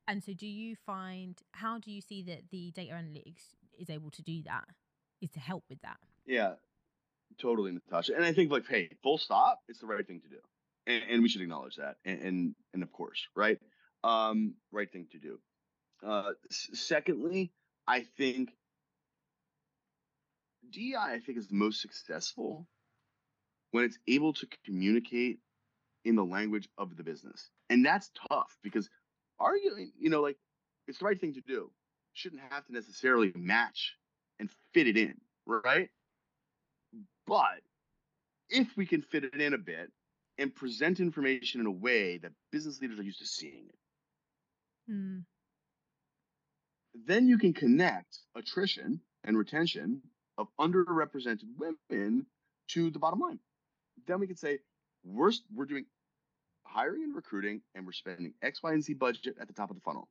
and 0.08 0.24
so, 0.24 0.34
do 0.34 0.48
you 0.48 0.76
find 0.86 1.38
how 1.52 1.80
do 1.80 1.92
you 1.92 2.02
see 2.02 2.24
that 2.24 2.50
the 2.52 2.72
data 2.72 2.94
analytics 2.94 3.56
is 3.80 3.90
able 3.90 4.12
to 4.12 4.22
do 4.22 4.42
that? 4.44 4.66
Is 5.22 5.32
to 5.32 5.40
help 5.40 5.64
with 5.70 5.82
that? 5.82 5.98
Yeah, 6.26 6.54
totally, 7.40 7.72
Natasha. 7.72 8.14
And 8.16 8.26
I 8.26 8.34
think 8.34 8.52
like, 8.52 8.68
hey, 8.68 8.90
full 9.02 9.18
stop, 9.18 9.60
it's 9.70 9.80
the 9.80 9.88
right 9.88 10.06
thing 10.06 10.22
to 10.22 10.28
do, 10.28 10.40
and, 10.88 11.04
and 11.10 11.24
we 11.24 11.30
should 11.30 11.42
acknowledge 11.42 11.78
that. 11.78 11.96
And, 12.04 12.22
and 12.22 12.56
and, 12.74 12.84
of 12.84 12.92
course, 12.92 13.28
right, 13.36 13.60
um, 14.04 14.56
right 14.72 14.92
thing 14.92 15.08
to 15.12 15.20
do. 15.20 15.40
Uh, 16.06 16.32
secondly, 16.50 17.54
I 17.88 18.06
think 18.18 18.50
DI, 20.72 20.96
I 20.98 21.20
think, 21.20 21.38
is 21.38 21.48
the 21.48 21.56
most 21.56 21.82
successful 21.82 22.68
when 23.72 23.86
it's 23.86 23.98
able 24.08 24.34
to 24.34 24.48
communicate 24.66 25.40
in 26.06 26.16
the 26.16 26.24
language 26.24 26.68
of 26.78 26.96
the 26.96 27.04
business, 27.04 27.50
and 27.70 27.86
that's 27.86 28.12
tough 28.30 28.58
because 28.62 28.90
arguing, 29.40 29.92
you 29.98 30.10
know, 30.10 30.22
like 30.22 30.38
it's 30.88 31.00
the 31.00 31.06
right 31.06 31.20
thing 31.20 31.34
to 31.34 31.42
do. 31.42 31.72
Shouldn't 32.14 32.42
have 32.50 32.66
to 32.66 32.74
necessarily 32.74 33.32
match 33.36 33.96
and 34.40 34.50
fit 34.74 34.88
it 34.88 34.98
in, 34.98 35.16
right? 35.46 35.90
But 37.26 37.62
if 38.50 38.68
we 38.78 38.86
can 38.86 39.02
fit 39.02 39.24
it 39.24 39.34
in 39.34 39.54
a 39.54 39.58
bit 39.58 39.92
and 40.38 40.54
present 40.54 41.00
information 41.00 41.62
in 41.62 41.68
a 41.68 41.72
way 41.72 42.18
that 42.20 42.32
business 42.52 42.82
leaders 42.82 43.00
are 43.00 43.04
used 43.04 43.20
to 43.20 43.26
seeing 43.26 43.68
it, 43.70 44.92
mm. 44.92 45.24
then 47.06 47.28
you 47.28 47.38
can 47.38 47.54
connect 47.54 48.20
attrition 48.36 49.00
and 49.24 49.38
retention 49.38 50.02
of 50.38 50.48
underrepresented 50.60 51.46
women 51.58 52.26
to 52.70 52.90
the 52.90 53.00
bottom 53.00 53.20
line. 53.20 53.40
Then 54.08 54.20
we 54.20 54.28
can 54.28 54.38
say, 54.38 54.60
we're, 55.04 55.32
we're 55.54 55.66
doing 55.66 55.86
hiring 56.66 57.04
and 57.04 57.16
recruiting, 57.16 57.62
and 57.76 57.86
we're 57.86 57.92
spending 57.92 58.34
X, 58.42 58.64
Y, 58.64 58.72
and 58.72 58.84
Z 58.84 58.94
budget 58.94 59.38
at 59.40 59.48
the 59.48 59.54
top 59.54 59.70
of 59.70 59.76
the 59.76 59.82
funnel. 59.82 60.08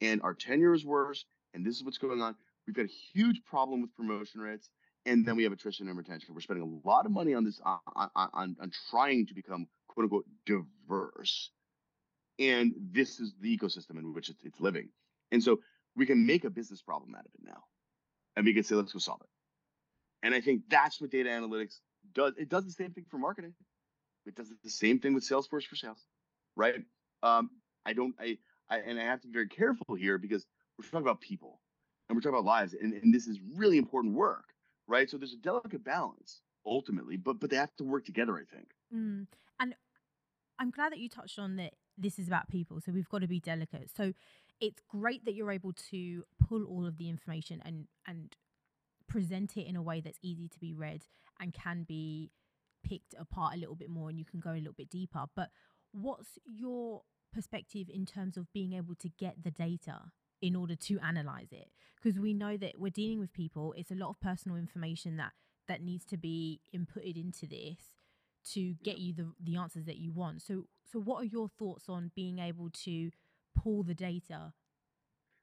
And 0.00 0.22
our 0.22 0.34
tenure 0.34 0.74
is 0.74 0.84
worse, 0.84 1.24
and 1.54 1.64
this 1.64 1.76
is 1.76 1.84
what's 1.84 1.98
going 1.98 2.22
on. 2.22 2.34
We've 2.66 2.76
got 2.76 2.86
a 2.86 2.94
huge 3.12 3.42
problem 3.44 3.82
with 3.82 3.94
promotion 3.94 4.40
rates, 4.40 4.68
and 5.04 5.26
then 5.26 5.36
we 5.36 5.42
have 5.42 5.52
attrition 5.52 5.88
and 5.88 5.98
retention. 5.98 6.34
We're 6.34 6.40
spending 6.40 6.80
a 6.84 6.88
lot 6.88 7.06
of 7.06 7.12
money 7.12 7.34
on 7.34 7.44
this 7.44 7.60
on, 7.64 7.78
on, 7.96 8.56
on, 8.60 8.70
trying 8.90 9.26
to 9.26 9.34
become 9.34 9.66
quote 9.88 10.04
unquote 10.04 10.26
diverse. 10.46 11.50
And 12.38 12.72
this 12.92 13.20
is 13.20 13.34
the 13.40 13.56
ecosystem 13.56 13.98
in 13.98 14.14
which 14.14 14.28
it's, 14.28 14.42
it's 14.44 14.60
living. 14.60 14.88
And 15.32 15.42
so 15.42 15.60
we 15.96 16.06
can 16.06 16.24
make 16.24 16.44
a 16.44 16.50
business 16.50 16.80
problem 16.82 17.14
out 17.14 17.26
of 17.26 17.32
it 17.34 17.44
now. 17.44 17.64
And 18.36 18.46
we 18.46 18.54
can 18.54 18.62
say, 18.62 18.74
let's 18.76 18.92
go 18.92 18.98
solve 18.98 19.20
it. 19.22 19.28
And 20.22 20.34
I 20.34 20.40
think 20.40 20.62
that's 20.68 21.00
what 21.00 21.10
data 21.10 21.28
analytics 21.28 21.78
does. 22.14 22.34
It 22.38 22.48
does 22.48 22.64
the 22.64 22.72
same 22.72 22.92
thing 22.92 23.06
for 23.10 23.18
marketing. 23.18 23.54
It 24.26 24.36
does 24.36 24.52
the 24.62 24.70
same 24.70 25.00
thing 25.00 25.14
with 25.14 25.24
Salesforce 25.24 25.64
for 25.64 25.76
sales, 25.76 26.06
right? 26.56 26.76
Um, 27.22 27.50
I 27.84 27.92
don't, 27.92 28.14
I, 28.20 28.38
I, 28.70 28.78
and 28.78 29.00
I 29.00 29.04
have 29.04 29.20
to 29.22 29.26
be 29.26 29.32
very 29.32 29.48
careful 29.48 29.94
here 29.96 30.18
because 30.18 30.46
we're 30.78 30.84
talking 30.84 31.00
about 31.00 31.20
people 31.20 31.60
and 32.08 32.16
we're 32.16 32.20
talking 32.20 32.38
about 32.38 32.44
lives, 32.44 32.74
and, 32.74 32.92
and 32.94 33.12
this 33.12 33.26
is 33.26 33.40
really 33.56 33.78
important 33.78 34.14
work, 34.14 34.44
right? 34.86 35.10
So 35.10 35.16
there's 35.16 35.32
a 35.32 35.38
delicate 35.38 35.84
balance 35.84 36.40
ultimately, 36.64 37.16
but 37.16 37.40
but 37.40 37.50
they 37.50 37.56
have 37.56 37.74
to 37.76 37.84
work 37.84 38.04
together, 38.04 38.36
I 38.36 38.44
think. 38.54 38.68
Mm. 38.94 39.26
And 39.58 39.74
I'm 40.58 40.70
glad 40.70 40.92
that 40.92 40.98
you 40.98 41.08
touched 41.08 41.38
on 41.38 41.56
that. 41.56 41.72
This 41.98 42.18
is 42.18 42.26
about 42.28 42.48
people, 42.48 42.80
so 42.80 42.92
we've 42.92 43.08
got 43.08 43.20
to 43.20 43.28
be 43.28 43.40
delicate. 43.40 43.90
So 43.94 44.12
it's 44.60 44.82
great 44.88 45.24
that 45.24 45.34
you're 45.34 45.50
able 45.50 45.72
to 45.90 46.24
pull 46.48 46.64
all 46.64 46.86
of 46.86 46.96
the 46.98 47.08
information 47.08 47.60
and 47.64 47.86
and 48.06 48.34
present 49.06 49.56
it 49.56 49.66
in 49.66 49.76
a 49.76 49.82
way 49.82 50.00
that's 50.00 50.18
easy 50.22 50.48
to 50.48 50.58
be 50.58 50.72
read 50.72 51.04
and 51.40 51.52
can 51.52 51.84
be 51.84 52.30
picked 52.84 53.14
apart 53.18 53.54
a 53.54 53.58
little 53.58 53.74
bit 53.74 53.90
more 53.90 54.08
and 54.08 54.18
you 54.18 54.24
can 54.24 54.40
go 54.40 54.50
a 54.50 54.54
little 54.54 54.72
bit 54.72 54.90
deeper. 54.90 55.24
But 55.34 55.50
what's 55.92 56.38
your 56.44 57.02
perspective 57.32 57.88
in 57.92 58.06
terms 58.06 58.36
of 58.36 58.52
being 58.52 58.72
able 58.72 58.94
to 58.96 59.08
get 59.08 59.42
the 59.42 59.50
data 59.50 60.12
in 60.40 60.56
order 60.56 60.76
to 60.76 60.98
analyze 61.00 61.52
it? 61.52 61.68
Because 61.96 62.18
we 62.18 62.34
know 62.34 62.56
that 62.56 62.78
we're 62.78 62.90
dealing 62.90 63.20
with 63.20 63.32
people, 63.32 63.74
it's 63.76 63.90
a 63.90 63.96
lot 63.96 64.10
of 64.10 64.20
personal 64.20 64.56
information 64.56 65.16
that 65.16 65.32
that 65.68 65.80
needs 65.80 66.04
to 66.04 66.16
be 66.16 66.60
inputted 66.74 67.16
into 67.16 67.46
this 67.46 67.78
to 68.44 68.74
get 68.82 68.98
you 68.98 69.14
the 69.14 69.32
the 69.40 69.56
answers 69.56 69.84
that 69.84 69.98
you 69.98 70.12
want. 70.12 70.42
So 70.42 70.66
so 70.90 70.98
what 70.98 71.22
are 71.22 71.26
your 71.26 71.48
thoughts 71.48 71.88
on 71.88 72.10
being 72.14 72.38
able 72.38 72.70
to 72.84 73.10
pull 73.56 73.82
the 73.82 73.94
data 73.94 74.52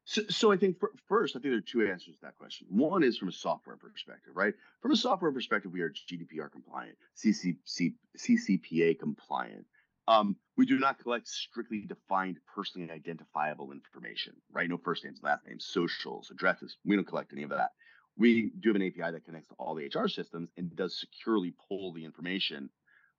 so, 0.09 0.23
so 0.27 0.51
I 0.51 0.57
think 0.57 0.79
for, 0.79 0.91
first, 1.07 1.35
I 1.35 1.39
think 1.39 1.51
there 1.51 1.59
are 1.59 1.61
two 1.61 1.87
answers 1.87 2.15
to 2.15 2.21
that 2.23 2.35
question. 2.35 2.65
One 2.71 3.03
is 3.03 3.15
from 3.15 3.27
a 3.27 3.31
software 3.31 3.77
perspective, 3.77 4.33
right? 4.35 4.55
From 4.81 4.91
a 4.91 4.95
software 4.95 5.31
perspective, 5.31 5.71
we 5.71 5.81
are 5.81 5.91
GDPR 5.91 6.51
compliant, 6.51 6.97
CCC, 7.15 7.93
CCPA 8.17 8.97
compliant. 8.97 9.67
Um, 10.07 10.35
we 10.57 10.65
do 10.65 10.79
not 10.79 10.97
collect 10.97 11.27
strictly 11.27 11.81
defined, 11.81 12.39
personally 12.55 12.89
identifiable 12.89 13.71
information, 13.71 14.33
right? 14.51 14.67
No 14.67 14.77
first 14.77 15.03
names, 15.03 15.19
last 15.21 15.45
names, 15.45 15.65
socials, 15.65 16.31
addresses. 16.31 16.77
We 16.83 16.95
don't 16.95 17.05
collect 17.07 17.31
any 17.31 17.43
of 17.43 17.51
that. 17.51 17.69
We 18.17 18.51
do 18.59 18.69
have 18.69 18.77
an 18.77 18.81
API 18.81 19.11
that 19.11 19.25
connects 19.25 19.49
to 19.49 19.55
all 19.59 19.75
the 19.75 19.85
HR 19.85 20.07
systems 20.07 20.49
and 20.57 20.75
does 20.75 20.99
securely 20.99 21.53
pull 21.67 21.93
the 21.93 22.03
information 22.03 22.71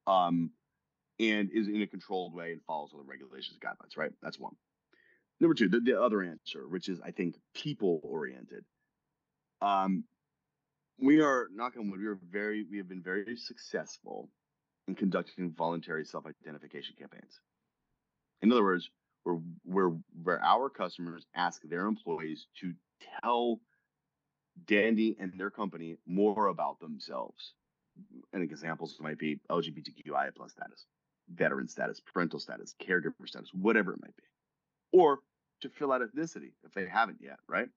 um, 0.08 0.50
and 1.20 1.50
is 1.52 1.68
in 1.68 1.82
a 1.82 1.86
controlled 1.86 2.34
way 2.34 2.50
and 2.50 2.60
follows 2.66 2.90
all 2.92 2.98
the 2.98 3.08
regulations 3.08 3.56
and 3.62 3.70
guidelines, 3.70 3.96
right? 3.96 4.10
That's 4.22 4.40
one. 4.40 4.56
Number 5.40 5.54
two, 5.54 5.68
the, 5.68 5.80
the 5.80 6.00
other 6.00 6.22
answer, 6.22 6.68
which 6.68 6.88
is 6.88 7.00
I 7.00 7.10
think 7.10 7.36
people 7.54 8.00
oriented. 8.02 8.64
Um, 9.62 10.04
we 10.98 11.22
are 11.22 11.48
knock 11.52 11.74
on 11.78 11.90
wood. 11.90 12.00
We 12.00 12.06
are 12.06 12.18
very 12.30 12.64
we 12.70 12.76
have 12.78 12.88
been 12.88 13.02
very 13.02 13.36
successful 13.36 14.28
in 14.86 14.94
conducting 14.94 15.52
voluntary 15.52 16.04
self-identification 16.04 16.96
campaigns. 16.98 17.40
In 18.42 18.52
other 18.52 18.62
words, 18.62 18.90
where 19.24 19.38
where 19.64 19.92
where 20.22 20.44
our 20.44 20.68
customers 20.68 21.26
ask 21.34 21.62
their 21.62 21.86
employees 21.86 22.46
to 22.60 22.74
tell 23.22 23.60
Dandi 24.66 25.16
and 25.18 25.32
their 25.38 25.50
company 25.50 25.96
more 26.06 26.48
about 26.48 26.80
themselves. 26.80 27.54
And 28.32 28.42
examples 28.42 28.96
might 29.00 29.18
be 29.18 29.40
LGBTQIA 29.50 30.34
plus 30.34 30.52
status, 30.52 30.86
veteran 31.32 31.68
status, 31.68 32.00
parental 32.00 32.38
status, 32.38 32.74
caregiver 32.80 33.26
status, 33.26 33.50
whatever 33.52 33.92
it 33.92 34.00
might 34.00 34.16
be. 34.16 34.22
Or 34.92 35.20
to 35.60 35.68
fill 35.68 35.92
out 35.92 36.02
ethnicity 36.02 36.52
if 36.64 36.72
they 36.74 36.86
haven't 36.86 37.18
yet, 37.20 37.38
right? 37.48 37.68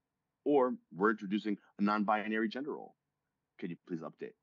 Or 0.46 0.74
we're 0.96 1.12
introducing 1.12 1.58
a 1.80 1.84
non 1.84 2.04
binary 2.04 2.50
gender 2.50 2.74
role. 2.74 2.96
Can 3.60 3.70
you 3.70 3.78
please 3.88 4.02
update? 4.02 4.34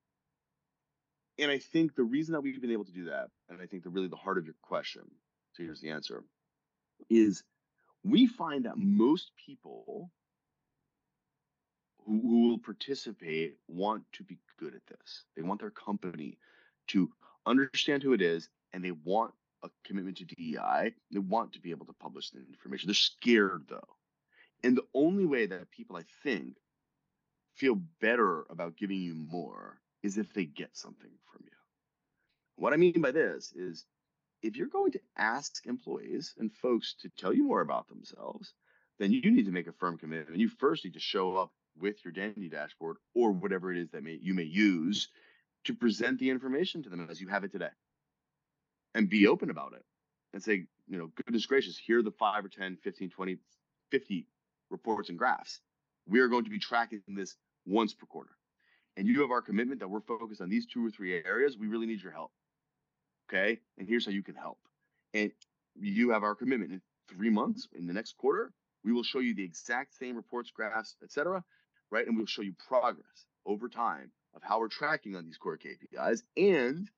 And 1.39 1.51
I 1.51 1.59
think 1.59 1.95
the 1.95 2.05
reason 2.05 2.33
that 2.33 2.43
we've 2.43 2.61
been 2.61 2.73
able 2.73 2.85
to 2.85 2.93
do 2.93 3.07
that, 3.07 3.31
and 3.49 3.61
I 3.61 3.67
think 3.67 3.83
the 3.83 3.91
really 3.91 4.09
the 4.09 4.17
heart 4.17 4.39
of 4.39 4.45
your 4.45 4.55
question, 4.63 5.03
so 5.53 5.63
here's 5.63 5.81
the 5.81 5.91
answer, 5.91 6.23
is 7.09 7.43
we 8.05 8.27
find 8.27 8.65
that 8.65 8.77
most 8.77 9.33
people 9.37 10.11
who, 12.07 12.21
who 12.21 12.49
will 12.49 12.59
participate 12.59 13.57
want 13.69 14.05
to 14.13 14.23
be 14.23 14.39
good 14.59 14.75
at 14.75 14.87
this. 14.87 15.25
They 15.37 15.43
want 15.43 15.61
their 15.61 15.71
company 15.71 16.39
to 16.89 17.11
understand 17.47 18.03
who 18.03 18.13
it 18.13 18.23
is 18.23 18.49
and 18.73 18.85
they 18.85 18.93
want 18.93 19.33
a 19.63 19.71
commitment 19.85 20.19
to 20.19 20.25
DEI. 20.25 20.95
They 21.11 21.19
want 21.19 21.53
to 21.53 21.61
be 21.61 21.71
able 21.71 21.87
to 21.87 21.93
publish 21.93 22.31
the 22.31 22.39
information. 22.39 22.89
They're 22.89 22.95
scared 22.95 23.65
though. 23.69 23.97
And 24.63 24.77
the 24.77 24.87
only 24.95 25.25
way 25.25 25.47
that 25.47 25.71
people, 25.71 25.97
I 25.97 26.05
think, 26.23 26.57
feel 27.55 27.81
better 28.01 28.45
about 28.51 28.77
giving 28.77 29.01
you 29.01 29.15
more 29.15 29.81
is 30.03 30.19
if 30.19 30.33
they 30.33 30.45
get 30.45 30.77
something 30.77 31.11
from 31.33 31.43
you. 31.45 31.57
What 32.57 32.73
I 32.73 32.77
mean 32.77 33.01
by 33.01 33.11
this 33.11 33.53
is 33.55 33.85
if 34.43 34.57
you're 34.57 34.69
going 34.69 34.93
to 34.93 35.01
ask 35.17 35.67
employees 35.67 36.35
and 36.39 36.53
folks 36.53 36.95
to 37.03 37.11
tell 37.11 37.33
you 37.33 37.45
more 37.45 37.61
about 37.61 37.89
themselves, 37.89 38.53
then 38.99 39.13
you 39.13 39.31
need 39.31 39.47
to 39.47 39.53
make 39.53 39.67
a 39.67 39.73
firm 39.73 39.99
commitment. 39.99 40.31
And 40.31 40.41
you 40.41 40.49
first 40.49 40.85
need 40.85 40.95
to 40.95 41.01
show 41.01 41.37
up 41.37 41.53
with 41.79 42.05
your 42.05 42.13
Dandi 42.13 42.51
dashboard 42.51 42.97
or 43.15 43.33
whatever 43.33 43.73
it 43.73 43.79
is 43.79 43.91
that 43.91 44.03
may, 44.03 44.19
you 44.21 44.35
may 44.35 44.45
use 44.45 45.09
to 45.65 45.75
present 45.75 46.19
the 46.19 46.31
information 46.31 46.83
to 46.83 46.89
them 46.89 47.07
as 47.11 47.21
you 47.21 47.29
have 47.29 47.45
it 47.45 47.53
today 47.53 47.69
and 48.95 49.09
be 49.09 49.27
open 49.27 49.51
about 49.51 49.73
it 49.75 49.85
and 50.33 50.43
say, 50.43 50.65
you 50.89 50.99
know, 50.99 51.11
goodness 51.17 51.47
gracious, 51.47 51.79
here 51.79 52.01
are 52.01 52.03
the 52.03 52.11
five 52.11 52.45
or 52.45 52.49
10, 52.49 52.79
15, 52.83 53.11
20, 53.11 53.39
50 53.91 54.27
reports 54.71 55.09
and 55.09 55.19
graphs. 55.19 55.61
We 56.09 56.21
are 56.21 56.29
going 56.29 56.45
to 56.45 56.51
be 56.51 56.59
tracking 56.59 57.03
this 57.09 57.37
once 57.67 57.95
per 57.95 58.07
quarter. 58.07 58.31
And 58.97 59.07
you 59.07 59.21
have 59.21 59.31
our 59.31 59.43
commitment 59.43 59.81
that 59.81 59.89
we're 59.89 60.01
focused 60.01 60.41
on 60.41 60.49
these 60.49 60.67
two 60.67 60.85
or 60.85 60.91
three 60.91 61.15
areas. 61.15 61.57
We 61.57 61.69
really 61.69 61.87
need 61.87 62.03
your 62.03 62.13
help. 62.13 62.33
Okay. 63.29 63.61
And 63.79 63.89
here's 63.89 64.05
how 64.05 64.13
you 64.13 64.23
can 64.23 64.35
help. 64.35 64.59
And 65.15 65.31
you 65.79 66.11
have 66.11 66.25
our 66.25 66.35
commitment 66.35 66.73
in 66.73 66.83
three 67.09 67.31
months, 67.31 67.69
in 67.73 67.87
the 67.87 67.93
next 67.93 68.17
quarter, 68.17 68.53
we 68.85 68.93
will 68.93 69.03
show 69.03 69.19
you 69.19 69.35
the 69.35 69.45
exact 69.45 69.95
same 69.95 70.17
reports, 70.17 70.51
graphs, 70.51 70.97
etc. 71.03 71.45
Right. 71.91 72.07
And 72.07 72.17
we'll 72.17 72.27
show 72.27 72.43
you 72.43 72.55
progress 72.67 73.27
over 73.47 73.69
time 73.69 74.11
of 74.35 74.43
how 74.43 74.61
we're 74.61 74.69
tracking 74.69 75.17
on 75.17 75.25
these 75.25 75.37
core 75.37 75.59
KPIs. 75.59 76.23
And 76.37 76.89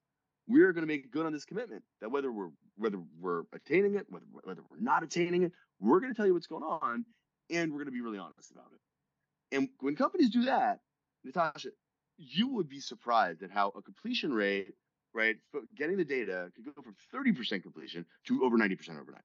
we're 0.49 0.73
going 0.73 0.83
to 0.83 0.93
make 0.93 1.11
good 1.11 1.27
on 1.27 1.33
this 1.33 1.45
commitment 1.45 1.83
that 2.01 2.11
whether 2.11 2.31
we're 2.33 2.51
whether 2.77 2.99
we're 3.21 3.43
attaining 3.53 3.95
it, 3.95 4.07
whether 4.09 4.27
whether 4.43 4.63
we're 4.71 4.81
not 4.81 5.03
attaining 5.03 5.43
it, 5.43 5.53
we're 5.81 6.01
going 6.01 6.13
to 6.13 6.17
tell 6.17 6.27
you 6.27 6.35
what's 6.35 6.47
going 6.47 6.65
on, 6.65 7.05
and 7.51 7.71
we're 7.73 7.79
going 7.79 7.87
to 7.87 7.93
be 7.93 8.01
really 8.01 8.19
honest 8.19 8.51
about 8.51 8.67
it. 8.73 9.57
And 9.57 9.69
when 9.81 9.97
companies 9.97 10.31
do 10.31 10.47
that, 10.47 10.81
Natasha, 11.25 11.69
you 12.17 12.49
would 12.49 12.69
be 12.69 12.81
surprised 12.81 13.43
at 13.43 13.51
how 13.51 13.73
a 13.77 13.83
completion 13.83 14.33
rate, 14.33 14.75
right, 15.13 15.37
getting 15.77 15.97
the 15.97 16.05
data 16.05 16.51
could 16.55 16.65
go 16.65 16.83
from 16.83 16.95
30% 17.15 17.63
completion 17.63 18.07
to 18.27 18.45
over 18.45 18.57
90% 18.57 19.01
overnight. 19.01 19.23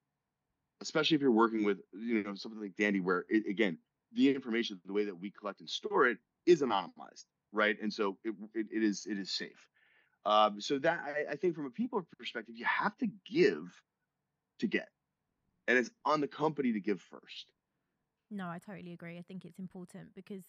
Especially 0.82 1.16
if 1.16 1.22
you're 1.22 1.32
working 1.32 1.64
with, 1.64 1.80
you 1.94 2.24
know, 2.24 2.36
something 2.36 2.62
like 2.62 2.76
Dandi, 2.76 3.02
where 3.02 3.26
it, 3.30 3.48
again, 3.50 3.80
the 4.14 4.34
information, 4.34 4.80
the 4.86 4.94
way 4.94 5.06
that 5.06 5.20
we 5.20 5.32
collect 5.32 5.60
and 5.60 5.70
store 5.70 6.08
it 6.08 6.18
is 6.46 6.62
anonymized, 6.62 7.26
right? 7.52 7.76
And 7.82 7.92
so 7.92 8.18
it, 8.24 8.36
it, 8.54 8.68
it 8.72 8.84
is 8.84 9.08
it 9.10 9.18
is 9.18 9.32
safe. 9.32 9.68
Um, 10.28 10.60
so 10.60 10.78
that 10.80 11.00
I, 11.06 11.32
I 11.32 11.36
think 11.38 11.56
from 11.56 11.68
a 11.68 11.70
people 11.70 12.06
perspective, 12.20 12.56
you 12.58 12.66
have 12.66 12.98
to 12.98 13.08
give 13.26 13.82
to 14.60 14.68
get, 14.68 14.90
and 15.68 15.78
it's 15.78 15.90
on 16.04 16.20
the 16.20 16.28
company 16.28 16.74
to 16.74 16.82
give 16.82 17.02
first. 17.02 17.46
No, 18.30 18.48
I 18.48 18.60
totally 18.60 18.92
agree. 18.92 19.18
I 19.18 19.22
think 19.22 19.46
it's 19.46 19.58
important 19.58 20.10
because 20.14 20.44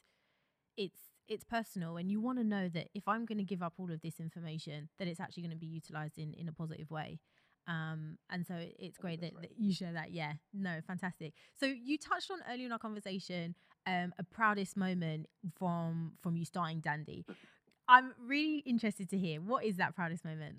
it's 0.76 0.99
it's 1.28 1.44
personal 1.44 1.97
and 1.97 2.11
you 2.11 2.20
want 2.20 2.38
to 2.38 2.44
know 2.44 2.68
that 2.70 2.88
if 2.94 3.06
I'm 3.06 3.25
going 3.25 3.38
to 3.38 3.44
give 3.44 3.62
up 3.62 3.75
all 3.78 3.92
of 3.92 4.00
this 4.00 4.18
information, 4.18 4.88
that 4.99 5.06
it's 5.06 5.20
actually 5.20 5.44
going 5.44 5.52
to 5.52 5.56
be 5.56 5.66
utilized 5.66 6.18
in 6.18 6.35
in 6.35 6.49
a 6.49 6.52
positive 6.52 6.90
way. 6.90 7.20
Um, 7.68 8.16
and 8.30 8.44
so 8.44 8.54
it's 8.58 8.97
great 8.97 9.20
that, 9.20 9.35
right. 9.35 9.42
that, 9.42 9.50
you 9.58 9.73
share 9.73 9.92
that. 9.92 10.11
Yeah, 10.11 10.32
no, 10.52 10.80
fantastic. 10.87 11.35
So 11.54 11.66
you 11.66 11.99
touched 11.99 12.30
on 12.32 12.38
earlier 12.50 12.66
in 12.66 12.73
our 12.73 12.78
conversation 12.78 13.54
um, 13.87 14.12
a 14.18 14.25
proudest 14.25 14.76
moment 14.76 15.26
from 15.56 16.14
from 16.20 16.35
you 16.35 16.44
starting 16.44 16.80
Dandi. 16.80 17.25
I'm 17.88 18.12
really 18.26 18.59
interested 18.59 19.09
to 19.11 19.18
hear 19.18 19.40
what 19.40 19.64
is 19.64 19.78
that 19.78 19.95
proudest 19.95 20.25
moment. 20.25 20.57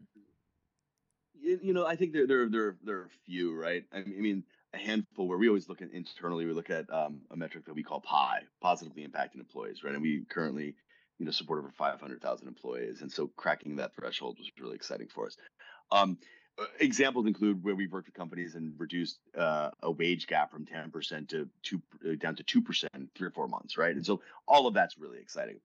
You, 1.39 1.59
you 1.62 1.74
know, 1.74 1.86
I 1.86 1.95
think 1.95 2.13
there 2.13 2.27
there 2.27 2.50
there 2.50 2.75
there 2.83 2.98
are 2.98 3.05
a 3.05 3.25
few, 3.25 3.55
right? 3.55 3.83
I 3.93 4.01
mean, 4.01 4.43
a 4.74 4.77
handful 4.77 5.27
where 5.27 5.38
we 5.38 5.48
always 5.48 5.69
look 5.69 5.81
at 5.81 5.91
internally. 5.91 6.45
We 6.45 6.53
look 6.53 6.69
at 6.69 6.91
um, 6.91 7.21
a 7.31 7.38
metric 7.38 7.65
that 7.65 7.75
we 7.75 7.83
call 7.83 8.01
PI, 8.01 8.41
positively 8.62 9.07
impacting 9.07 9.39
employees, 9.39 9.83
right? 9.83 9.93
And 9.93 10.01
we 10.01 10.25
currently, 10.29 10.75
you 11.19 11.25
know, 11.25 11.31
support 11.31 11.59
over 11.59 11.71
500,000 11.77 12.48
employees, 12.48 13.01
and 13.01 13.12
so 13.12 13.27
cracking 13.38 13.75
that 13.77 13.95
threshold 13.95 14.38
was 14.39 14.51
really 14.59 14.75
exciting 14.75 15.07
for 15.07 15.27
us. 15.27 15.38
Um, 15.91 16.17
uh, 16.59 16.65
examples 16.79 17.25
include 17.25 17.63
where 17.63 17.75
we've 17.75 17.91
worked 17.91 18.07
with 18.07 18.15
companies 18.15 18.55
and 18.55 18.74
reduced 18.77 19.19
uh, 19.38 19.69
a 19.81 19.91
wage 19.91 20.27
gap 20.27 20.51
from 20.51 20.65
10% 20.65 21.29
to 21.29 21.48
two 21.63 21.81
uh, 22.05 22.15
down 22.19 22.36
to 22.36 22.43
2% 22.43 22.88
in 22.95 23.09
three 23.15 23.27
or 23.27 23.31
four 23.31 23.48
months, 23.48 23.77
right? 23.77 23.95
And 23.95 24.05
so 24.05 24.21
all 24.48 24.67
of 24.67 24.74
that's 24.74 24.98
really 24.98 25.19
exciting. 25.19 25.59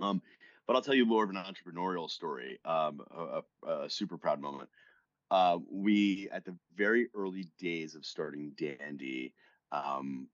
Um, 0.00 0.22
but 0.68 0.76
I'll 0.76 0.82
tell 0.82 0.94
you 0.94 1.06
more 1.06 1.24
of 1.24 1.30
an 1.30 1.36
entrepreneurial 1.36 2.10
story, 2.10 2.60
um, 2.66 3.00
a, 3.10 3.42
a, 3.66 3.90
super 3.90 4.18
proud 4.18 4.38
moment. 4.38 4.68
Uh, 5.30 5.58
we, 5.70 6.28
at 6.30 6.44
the 6.44 6.54
very 6.76 7.08
early 7.16 7.48
days 7.58 7.94
of 7.94 8.04
starting 8.04 8.52
Dandi, 8.54 9.32
um, 9.72 10.28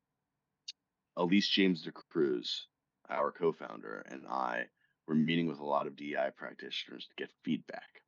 Elise 1.17 1.49
James 1.49 1.83
de 1.83 1.93
Cruz, 1.93 2.67
our 3.09 3.31
co 3.31 3.53
founder, 3.53 4.05
and 4.11 4.27
I 4.29 4.65
were 5.07 5.15
meeting 5.15 5.47
with 5.47 5.61
a 5.61 5.65
lot 5.65 5.87
of 5.87 5.95
DEI 5.95 6.31
practitioners 6.37 7.07
to 7.07 7.15
get 7.17 7.31
feedback. 7.45 8.03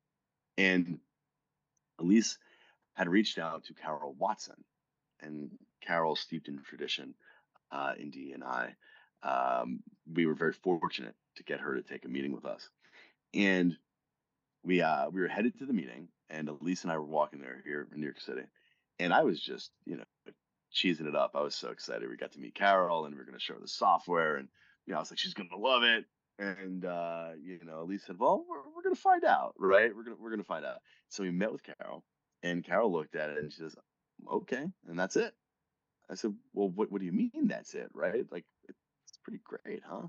And 0.57 0.99
Elise 1.97 2.37
had 2.95 3.07
reached 3.07 3.37
out 3.37 3.63
to 3.65 3.73
Carol 3.73 4.15
Watson, 4.19 4.65
and 5.21 5.49
Carol, 5.81 6.17
steeped 6.17 6.49
in 6.49 6.61
tradition 6.61 7.13
uh, 7.71 7.93
in 7.97 8.11
DEI, 8.11 8.75
um, 9.23 9.79
we 10.13 10.25
were 10.25 10.35
very 10.35 10.53
fortunate 10.53 11.15
to 11.37 11.43
get 11.43 11.59
her 11.59 11.75
to 11.75 11.81
take 11.81 12.05
a 12.05 12.09
meeting 12.09 12.33
with 12.33 12.45
us. 12.45 12.69
And 13.33 13.77
we 14.63 14.81
uh, 14.81 15.09
we 15.09 15.21
were 15.21 15.27
headed 15.27 15.57
to 15.59 15.65
the 15.65 15.73
meeting, 15.73 16.09
and 16.29 16.49
Elise 16.49 16.83
and 16.83 16.91
I 16.91 16.97
were 16.97 17.05
walking 17.05 17.41
there 17.41 17.61
here 17.65 17.87
in 17.93 17.99
New 17.99 18.05
York 18.05 18.19
City, 18.19 18.43
and 18.99 19.13
I 19.13 19.23
was 19.23 19.39
just 19.39 19.71
you 19.85 19.97
know 19.97 20.03
cheesing 20.73 21.07
it 21.07 21.15
up. 21.15 21.31
I 21.35 21.41
was 21.41 21.55
so 21.55 21.69
excited. 21.69 22.09
We 22.09 22.17
got 22.17 22.33
to 22.33 22.39
meet 22.39 22.55
Carol, 22.55 23.05
and 23.05 23.15
we 23.15 23.21
are 23.21 23.25
going 23.25 23.37
to 23.37 23.43
show 23.43 23.53
her 23.53 23.59
the 23.59 23.67
software, 23.67 24.37
and 24.37 24.47
you 24.85 24.91
know 24.91 24.97
I 24.97 25.01
was 25.01 25.11
like, 25.11 25.19
she's 25.19 25.33
going 25.33 25.49
to 25.49 25.57
love 25.57 25.83
it. 25.83 26.05
And 26.39 26.85
uh, 26.85 27.29
you 27.41 27.59
know, 27.65 27.81
Elise 27.81 28.03
said, 28.05 28.19
"Well, 28.19 28.45
we're, 28.47 28.57
we're 28.75 28.83
going 28.83 28.95
to 28.95 29.01
find 29.01 29.23
out, 29.23 29.55
right? 29.57 29.95
We're 29.95 30.03
gonna 30.03 30.17
we're 30.19 30.35
to 30.35 30.43
find 30.43 30.65
out." 30.65 30.77
So 31.09 31.23
we 31.23 31.31
met 31.31 31.51
with 31.51 31.63
Carol, 31.63 32.03
and 32.43 32.63
Carol 32.63 32.91
looked 32.91 33.15
at 33.15 33.29
it 33.31 33.37
and 33.39 33.51
she 33.51 33.59
says, 33.59 33.75
"Okay," 34.31 34.65
and 34.87 34.99
that's 34.99 35.15
it. 35.15 35.33
I 36.09 36.15
said, 36.15 36.33
"Well, 36.53 36.69
what 36.69 36.91
what 36.91 36.99
do 36.99 37.05
you 37.05 37.11
mean 37.11 37.47
that's 37.47 37.73
it, 37.73 37.89
right? 37.93 38.25
Like 38.31 38.45
it's 38.67 39.17
pretty 39.23 39.39
great, 39.43 39.81
huh?" 39.83 40.07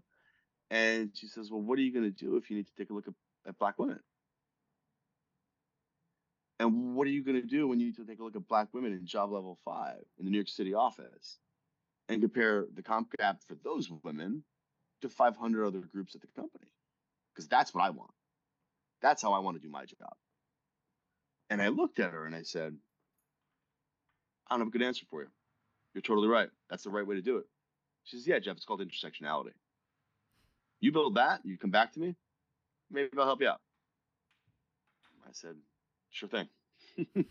And 0.70 1.11
she 1.14 1.26
says, 1.28 1.50
Well, 1.50 1.62
what 1.62 1.78
are 1.78 1.83
you 1.83 1.92
going 1.92 2.04
to 2.04 2.11
do 2.11 2.37
if 2.37 2.50
you 2.50 2.57
need 2.57 2.66
to 2.66 2.74
take 2.76 2.90
a 2.90 2.94
look 2.94 3.09
at, 3.09 3.14
at 3.46 3.59
black 3.59 3.78
women? 3.78 4.00
And 6.61 6.94
what 6.96 7.07
are 7.07 7.11
you 7.11 7.24
going 7.24 7.40
to 7.40 7.46
do 7.46 7.68
when 7.68 7.78
you 7.78 7.87
need 7.87 7.96
to 7.96 8.04
take 8.04 8.18
a 8.18 8.24
look 8.24 8.37
at 8.37 8.48
black 8.48 8.68
women 8.72 8.92
in 8.92 9.07
job 9.07 9.31
level 9.31 9.59
five 9.64 10.02
in 10.18 10.24
the 10.24 10.31
New 10.31 10.38
York 10.38 10.48
City 10.48 10.74
office 10.74 11.38
and 12.09 12.20
compare 12.20 12.66
the 12.74 12.83
comp 12.83 13.12
gap 13.16 13.42
for 13.46 13.54
those 13.62 13.88
women 14.02 14.42
to 15.02 15.09
500 15.09 15.64
other 15.64 15.81
groups 15.81 16.14
at 16.14 16.20
the 16.20 16.26
company? 16.35 16.66
Because 17.33 17.48
that's 17.48 17.72
what 17.72 17.85
I 17.85 17.90
want. 17.90 18.11
That's 19.00 19.22
how 19.22 19.33
I 19.33 19.38
want 19.38 19.57
to 19.57 19.62
do 19.62 19.70
my 19.70 19.85
job. 19.85 20.14
And 21.50 21.62
I 21.62 21.68
looked 21.68 22.00
at 22.00 22.11
her 22.11 22.26
and 22.26 22.35
I 22.35 22.42
said, 22.42 22.76
I 24.48 24.54
don't 24.54 24.61
have 24.61 24.68
a 24.68 24.72
good 24.72 24.83
answer 24.83 25.07
for 25.09 25.22
you. 25.22 25.28
You're 25.94 26.02
totally 26.02 26.28
right. 26.28 26.48
That's 26.68 26.83
the 26.83 26.90
right 26.90 27.07
way 27.07 27.14
to 27.14 27.22
do 27.22 27.38
it. 27.38 27.46
She 28.04 28.16
says, 28.16 28.26
Yeah, 28.26 28.38
Jeff, 28.38 28.57
it's 28.57 28.64
called 28.64 28.81
intersectionality. 28.81 29.52
You 30.80 30.92
build 30.92 31.16
that, 31.16 31.40
you 31.44 31.58
come 31.58 31.70
back 31.70 31.92
to 31.94 32.00
me, 32.00 32.14
maybe 32.90 33.10
I'll 33.18 33.24
help 33.24 33.40
you 33.40 33.48
out. 33.48 33.60
I 35.26 35.32
said, 35.32 35.56
sure 36.10 36.28
thing. 36.28 36.48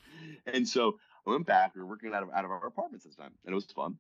and 0.46 0.68
so 0.68 1.00
I 1.26 1.32
went 1.32 1.46
back. 1.46 1.74
We 1.76 1.82
were 1.82 1.88
working 1.88 2.14
out 2.14 2.24
of 2.24 2.30
out 2.34 2.46
of 2.46 2.52
our 2.52 2.66
apartments 2.66 3.06
this 3.06 3.16
time, 3.16 3.34
and 3.46 3.52
it 3.52 3.56
was 3.56 3.66
fun. 3.66 3.98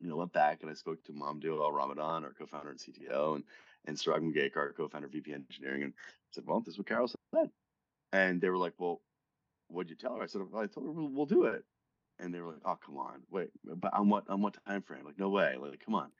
You 0.00 0.08
know, 0.08 0.16
went 0.16 0.32
back 0.32 0.62
and 0.62 0.70
I 0.70 0.74
spoke 0.74 1.02
to 1.04 1.12
Mamdouh 1.12 1.62
El-Ramadan, 1.62 2.24
our 2.24 2.32
co-founder 2.32 2.70
and 2.70 2.78
CTO, 2.78 3.36
and 3.36 3.44
and 3.86 3.96
Sarag 3.96 4.20
Mungekar, 4.20 4.56
our 4.56 4.72
co-founder 4.72 5.08
VP 5.08 5.32
engineering, 5.32 5.84
and 5.84 5.94
said, 6.32 6.44
"Well, 6.46 6.60
this 6.60 6.74
is 6.74 6.78
what 6.78 6.86
Carol 6.86 7.08
said." 7.08 7.50
And 8.12 8.40
they 8.40 8.50
were 8.50 8.58
like, 8.58 8.74
"Well, 8.78 9.00
what'd 9.68 9.90
you 9.90 9.96
tell 9.96 10.16
her?" 10.16 10.22
I 10.22 10.26
said, 10.26 10.42
well, 10.50 10.62
"I 10.62 10.66
told 10.66 10.86
her 10.86 10.92
we'll, 10.92 11.08
we'll 11.08 11.26
do 11.26 11.44
it." 11.44 11.64
And 12.18 12.32
they 12.32 12.40
were 12.40 12.52
like, 12.52 12.62
"Oh, 12.64 12.76
come 12.84 12.98
on, 12.98 13.22
wait, 13.30 13.50
but 13.64 13.94
on 13.94 14.08
what 14.08 14.28
on 14.28 14.42
what 14.42 14.56
time 14.66 14.82
frame? 14.82 15.04
Like, 15.04 15.18
no 15.18 15.30
way! 15.30 15.56
Like, 15.58 15.84
come 15.84 15.94
on." 15.94 16.10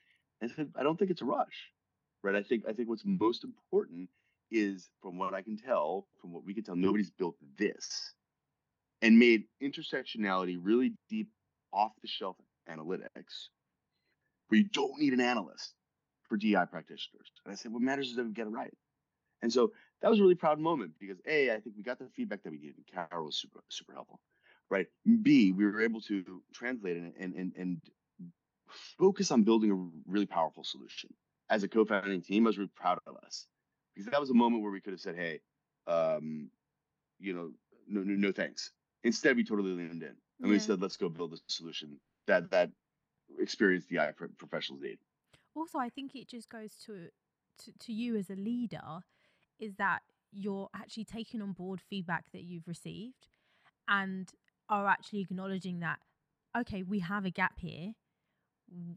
And 0.40 0.50
I 0.50 0.54
said, 0.54 0.72
"I 0.76 0.82
don't 0.82 0.98
think 0.98 1.10
it's 1.10 1.22
a 1.22 1.26
rush 1.26 1.73
right? 2.24 2.34
I 2.34 2.42
think 2.42 2.64
I 2.68 2.72
think 2.72 2.88
what's 2.88 3.04
most 3.04 3.44
important 3.44 4.08
is, 4.50 4.88
from 5.02 5.18
what 5.18 5.34
I 5.34 5.42
can 5.42 5.56
tell, 5.56 6.06
from 6.20 6.32
what 6.32 6.44
we 6.44 6.54
can 6.54 6.64
tell, 6.64 6.76
nobody's 6.76 7.10
built 7.10 7.36
this 7.58 8.14
and 9.02 9.18
made 9.18 9.44
intersectionality 9.62 10.58
really 10.60 10.94
deep, 11.08 11.28
off 11.72 11.92
the 12.00 12.08
shelf 12.08 12.36
analytics, 12.70 13.48
where 14.48 14.58
you 14.58 14.64
don't 14.64 14.98
need 14.98 15.12
an 15.12 15.20
analyst 15.20 15.74
for 16.28 16.36
DI 16.36 16.64
practitioners. 16.66 17.30
And 17.44 17.52
I 17.52 17.56
said, 17.56 17.72
what 17.72 17.82
matters 17.82 18.08
is 18.08 18.16
that 18.16 18.24
we 18.24 18.32
get 18.32 18.46
it 18.46 18.50
right. 18.50 18.72
And 19.42 19.52
so 19.52 19.72
that 20.00 20.10
was 20.10 20.20
a 20.20 20.22
really 20.22 20.36
proud 20.36 20.58
moment 20.58 20.92
because 20.98 21.18
A, 21.26 21.50
I 21.50 21.60
think 21.60 21.76
we 21.76 21.82
got 21.82 21.98
the 21.98 22.08
feedback 22.16 22.42
that 22.44 22.50
we 22.50 22.58
needed. 22.58 22.76
And 22.76 23.08
Carol 23.10 23.26
was 23.26 23.36
super, 23.36 23.62
super 23.68 23.92
helpful. 23.92 24.20
Right. 24.70 24.86
B, 25.22 25.52
we 25.52 25.66
were 25.66 25.82
able 25.82 26.00
to 26.02 26.42
translate 26.54 26.96
it 26.96 27.14
and 27.20 27.34
and 27.34 27.52
and 27.56 27.80
focus 28.98 29.30
on 29.30 29.42
building 29.42 29.70
a 29.70 30.10
really 30.10 30.26
powerful 30.26 30.64
solution 30.64 31.10
as 31.50 31.62
a 31.62 31.68
co-founding 31.68 32.22
team, 32.22 32.46
I 32.46 32.48
was 32.48 32.58
really 32.58 32.70
proud 32.74 32.98
of 33.06 33.16
us 33.24 33.46
because 33.94 34.10
that 34.10 34.20
was 34.20 34.30
a 34.30 34.34
moment 34.34 34.62
where 34.62 34.72
we 34.72 34.80
could 34.80 34.92
have 34.92 35.00
said, 35.00 35.16
"Hey, 35.16 35.40
um, 35.86 36.50
you 37.18 37.32
know, 37.32 37.52
no, 37.86 38.02
no, 38.02 38.14
no, 38.14 38.32
thanks." 38.32 38.72
Instead, 39.02 39.36
we 39.36 39.44
totally 39.44 39.72
leaned 39.72 40.02
in 40.02 40.08
and 40.08 40.18
yeah. 40.40 40.48
we 40.48 40.58
said, 40.58 40.80
"Let's 40.80 40.96
go 40.96 41.08
build 41.08 41.34
a 41.34 41.38
solution 41.46 42.00
that 42.26 42.50
that 42.50 42.70
experienced 43.38 43.90
DI 43.90 44.12
professionals 44.38 44.82
need." 44.82 44.98
Also, 45.54 45.78
I 45.78 45.88
think 45.88 46.14
it 46.14 46.28
just 46.28 46.48
goes 46.48 46.74
to, 46.86 47.08
to 47.58 47.72
to 47.80 47.92
you 47.92 48.16
as 48.16 48.30
a 48.30 48.36
leader 48.36 49.04
is 49.58 49.74
that 49.76 50.02
you're 50.32 50.68
actually 50.74 51.04
taking 51.04 51.40
on 51.40 51.52
board 51.52 51.80
feedback 51.80 52.32
that 52.32 52.42
you've 52.42 52.66
received 52.66 53.28
and 53.86 54.32
are 54.68 54.88
actually 54.88 55.20
acknowledging 55.20 55.80
that 55.80 56.00
okay, 56.56 56.82
we 56.82 57.00
have 57.00 57.24
a 57.24 57.30
gap 57.30 57.58
here. 57.58 57.94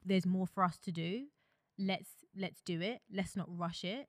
There's 0.05 0.25
more 0.25 0.47
for 0.47 0.63
us 0.63 0.77
to 0.79 0.91
do 0.91 1.25
let's 1.79 2.09
let's 2.35 2.61
do 2.61 2.81
it. 2.81 3.01
Let's 3.11 3.35
not 3.35 3.47
rush 3.49 3.83
it. 3.83 4.07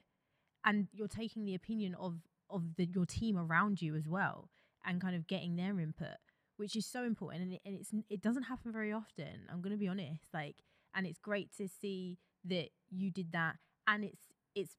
And 0.65 0.89
you're 0.93 1.09
taking 1.09 1.45
the 1.45 1.55
opinion 1.55 1.95
of 1.95 2.17
of 2.51 2.77
the, 2.77 2.87
your 2.87 3.07
team 3.07 3.37
around 3.37 3.83
you 3.83 3.95
as 3.95 4.09
well 4.09 4.49
and 4.85 5.01
kind 5.01 5.15
of 5.15 5.27
getting 5.27 5.57
their 5.57 5.79
input 5.81 6.17
which 6.57 6.75
is 6.75 6.85
so 6.85 7.05
important. 7.05 7.43
And, 7.43 7.53
it, 7.53 7.61
and 7.65 7.75
it's 7.79 7.93
it 8.09 8.23
doesn't 8.23 8.45
happen 8.45 8.73
very 8.73 8.93
often 8.93 9.47
i'm 9.51 9.61
going 9.61 9.73
to 9.73 9.79
be 9.79 9.89
honest 9.89 10.25
like 10.33 10.57
and 10.95 11.07
it's 11.07 11.19
great 11.19 11.51
to 11.59 11.69
see 11.69 12.19
that 12.45 12.71
you 12.91 13.11
did 13.11 13.33
that. 13.33 13.57
And 13.87 14.05
it's 14.05 14.23
it's 14.55 14.75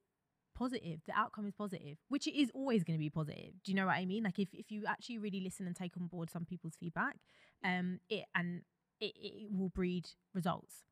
positive. 0.55 0.99
The 1.07 1.13
outcome 1.17 1.47
is 1.47 1.53
positive 1.53 1.97
which 2.09 2.27
it 2.27 2.37
is 2.37 2.51
always 2.53 2.83
going 2.83 2.97
to 2.97 2.99
be 2.99 3.09
positive. 3.09 3.53
Do 3.63 3.71
you 3.71 3.75
know 3.75 3.85
what 3.85 3.95
i 3.95 4.05
mean? 4.05 4.23
Like 4.23 4.39
if, 4.39 4.49
if 4.53 4.71
you 4.71 4.83
actually 4.87 5.19
really 5.19 5.39
listen 5.41 5.67
and 5.67 5.75
take 5.75 5.95
on 5.97 6.07
board 6.07 6.29
some 6.29 6.45
people's 6.45 6.75
feedback 6.79 7.17
um 7.63 7.99
it 8.09 8.25
and 8.35 8.61
it, 8.99 9.13
it 9.15 9.51
will 9.51 9.69
breed 9.69 10.07
results 10.33 10.83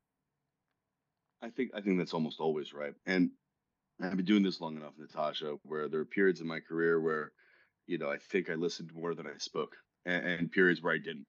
i 1.42 1.48
think 1.50 1.70
i 1.74 1.80
think 1.80 1.98
that's 1.98 2.14
almost 2.14 2.40
always 2.40 2.72
right 2.72 2.94
and 3.06 3.30
i've 4.02 4.16
been 4.16 4.24
doing 4.24 4.42
this 4.42 4.60
long 4.60 4.76
enough 4.76 4.92
natasha 4.98 5.56
where 5.62 5.88
there 5.88 6.00
are 6.00 6.04
periods 6.04 6.40
in 6.40 6.46
my 6.46 6.60
career 6.60 7.00
where 7.00 7.32
you 7.86 7.98
know 7.98 8.10
i 8.10 8.18
think 8.30 8.50
i 8.50 8.54
listened 8.54 8.90
more 8.94 9.14
than 9.14 9.26
i 9.26 9.36
spoke 9.38 9.76
and, 10.06 10.26
and 10.26 10.52
periods 10.52 10.82
where 10.82 10.94
i 10.94 10.98
didn't 10.98 11.26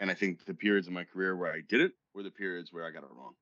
and 0.00 0.10
i 0.10 0.14
think 0.14 0.44
the 0.44 0.54
periods 0.54 0.88
in 0.88 0.94
my 0.94 1.04
career 1.04 1.36
where 1.36 1.52
i 1.52 1.60
didn't 1.68 1.92
were 2.14 2.22
the 2.22 2.30
periods 2.30 2.72
where 2.72 2.86
i 2.86 2.90
got 2.90 3.02
it 3.02 3.10
wrong 3.12 3.34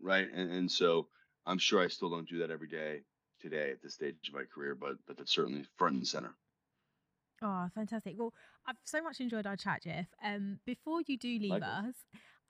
right 0.00 0.28
and, 0.32 0.50
and 0.50 0.70
so 0.70 1.08
i'm 1.46 1.58
sure 1.58 1.82
i 1.82 1.88
still 1.88 2.10
don't 2.10 2.28
do 2.28 2.38
that 2.38 2.50
every 2.50 2.68
day 2.68 3.00
today 3.40 3.70
at 3.70 3.82
this 3.82 3.94
stage 3.94 4.16
of 4.28 4.34
my 4.34 4.44
career, 4.52 4.74
but 4.74 4.96
but 5.06 5.16
that's 5.16 5.32
certainly 5.32 5.64
front 5.76 5.96
and 5.96 6.06
center. 6.06 6.34
Oh, 7.42 7.68
fantastic! 7.74 8.14
Well, 8.16 8.34
I've 8.66 8.76
so 8.84 9.02
much 9.02 9.20
enjoyed 9.20 9.46
our 9.46 9.56
chat, 9.56 9.82
Jeff. 9.84 10.06
Um, 10.24 10.58
before 10.66 11.02
you 11.06 11.16
do 11.16 11.28
leave 11.28 11.50
Likewise. 11.50 11.84
us, 11.88 11.94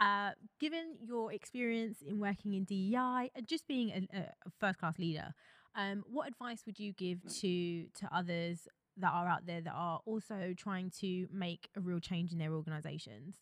uh, 0.00 0.30
given 0.60 0.96
your 1.02 1.32
experience 1.32 1.98
in 2.06 2.18
working 2.18 2.54
in 2.54 2.64
DEI 2.64 3.30
and 3.34 3.46
just 3.46 3.66
being 3.68 4.08
a, 4.12 4.18
a 4.18 4.50
first 4.58 4.78
class 4.78 4.98
leader, 4.98 5.34
um, 5.74 6.04
what 6.08 6.28
advice 6.28 6.62
would 6.66 6.78
you 6.78 6.92
give 6.92 7.18
to 7.40 7.86
to 7.94 8.08
others 8.12 8.66
that 8.96 9.12
are 9.12 9.28
out 9.28 9.46
there 9.46 9.60
that 9.60 9.74
are 9.74 10.00
also 10.06 10.54
trying 10.56 10.90
to 11.00 11.28
make 11.32 11.68
a 11.76 11.80
real 11.80 12.00
change 12.00 12.32
in 12.32 12.38
their 12.38 12.52
organizations? 12.52 13.36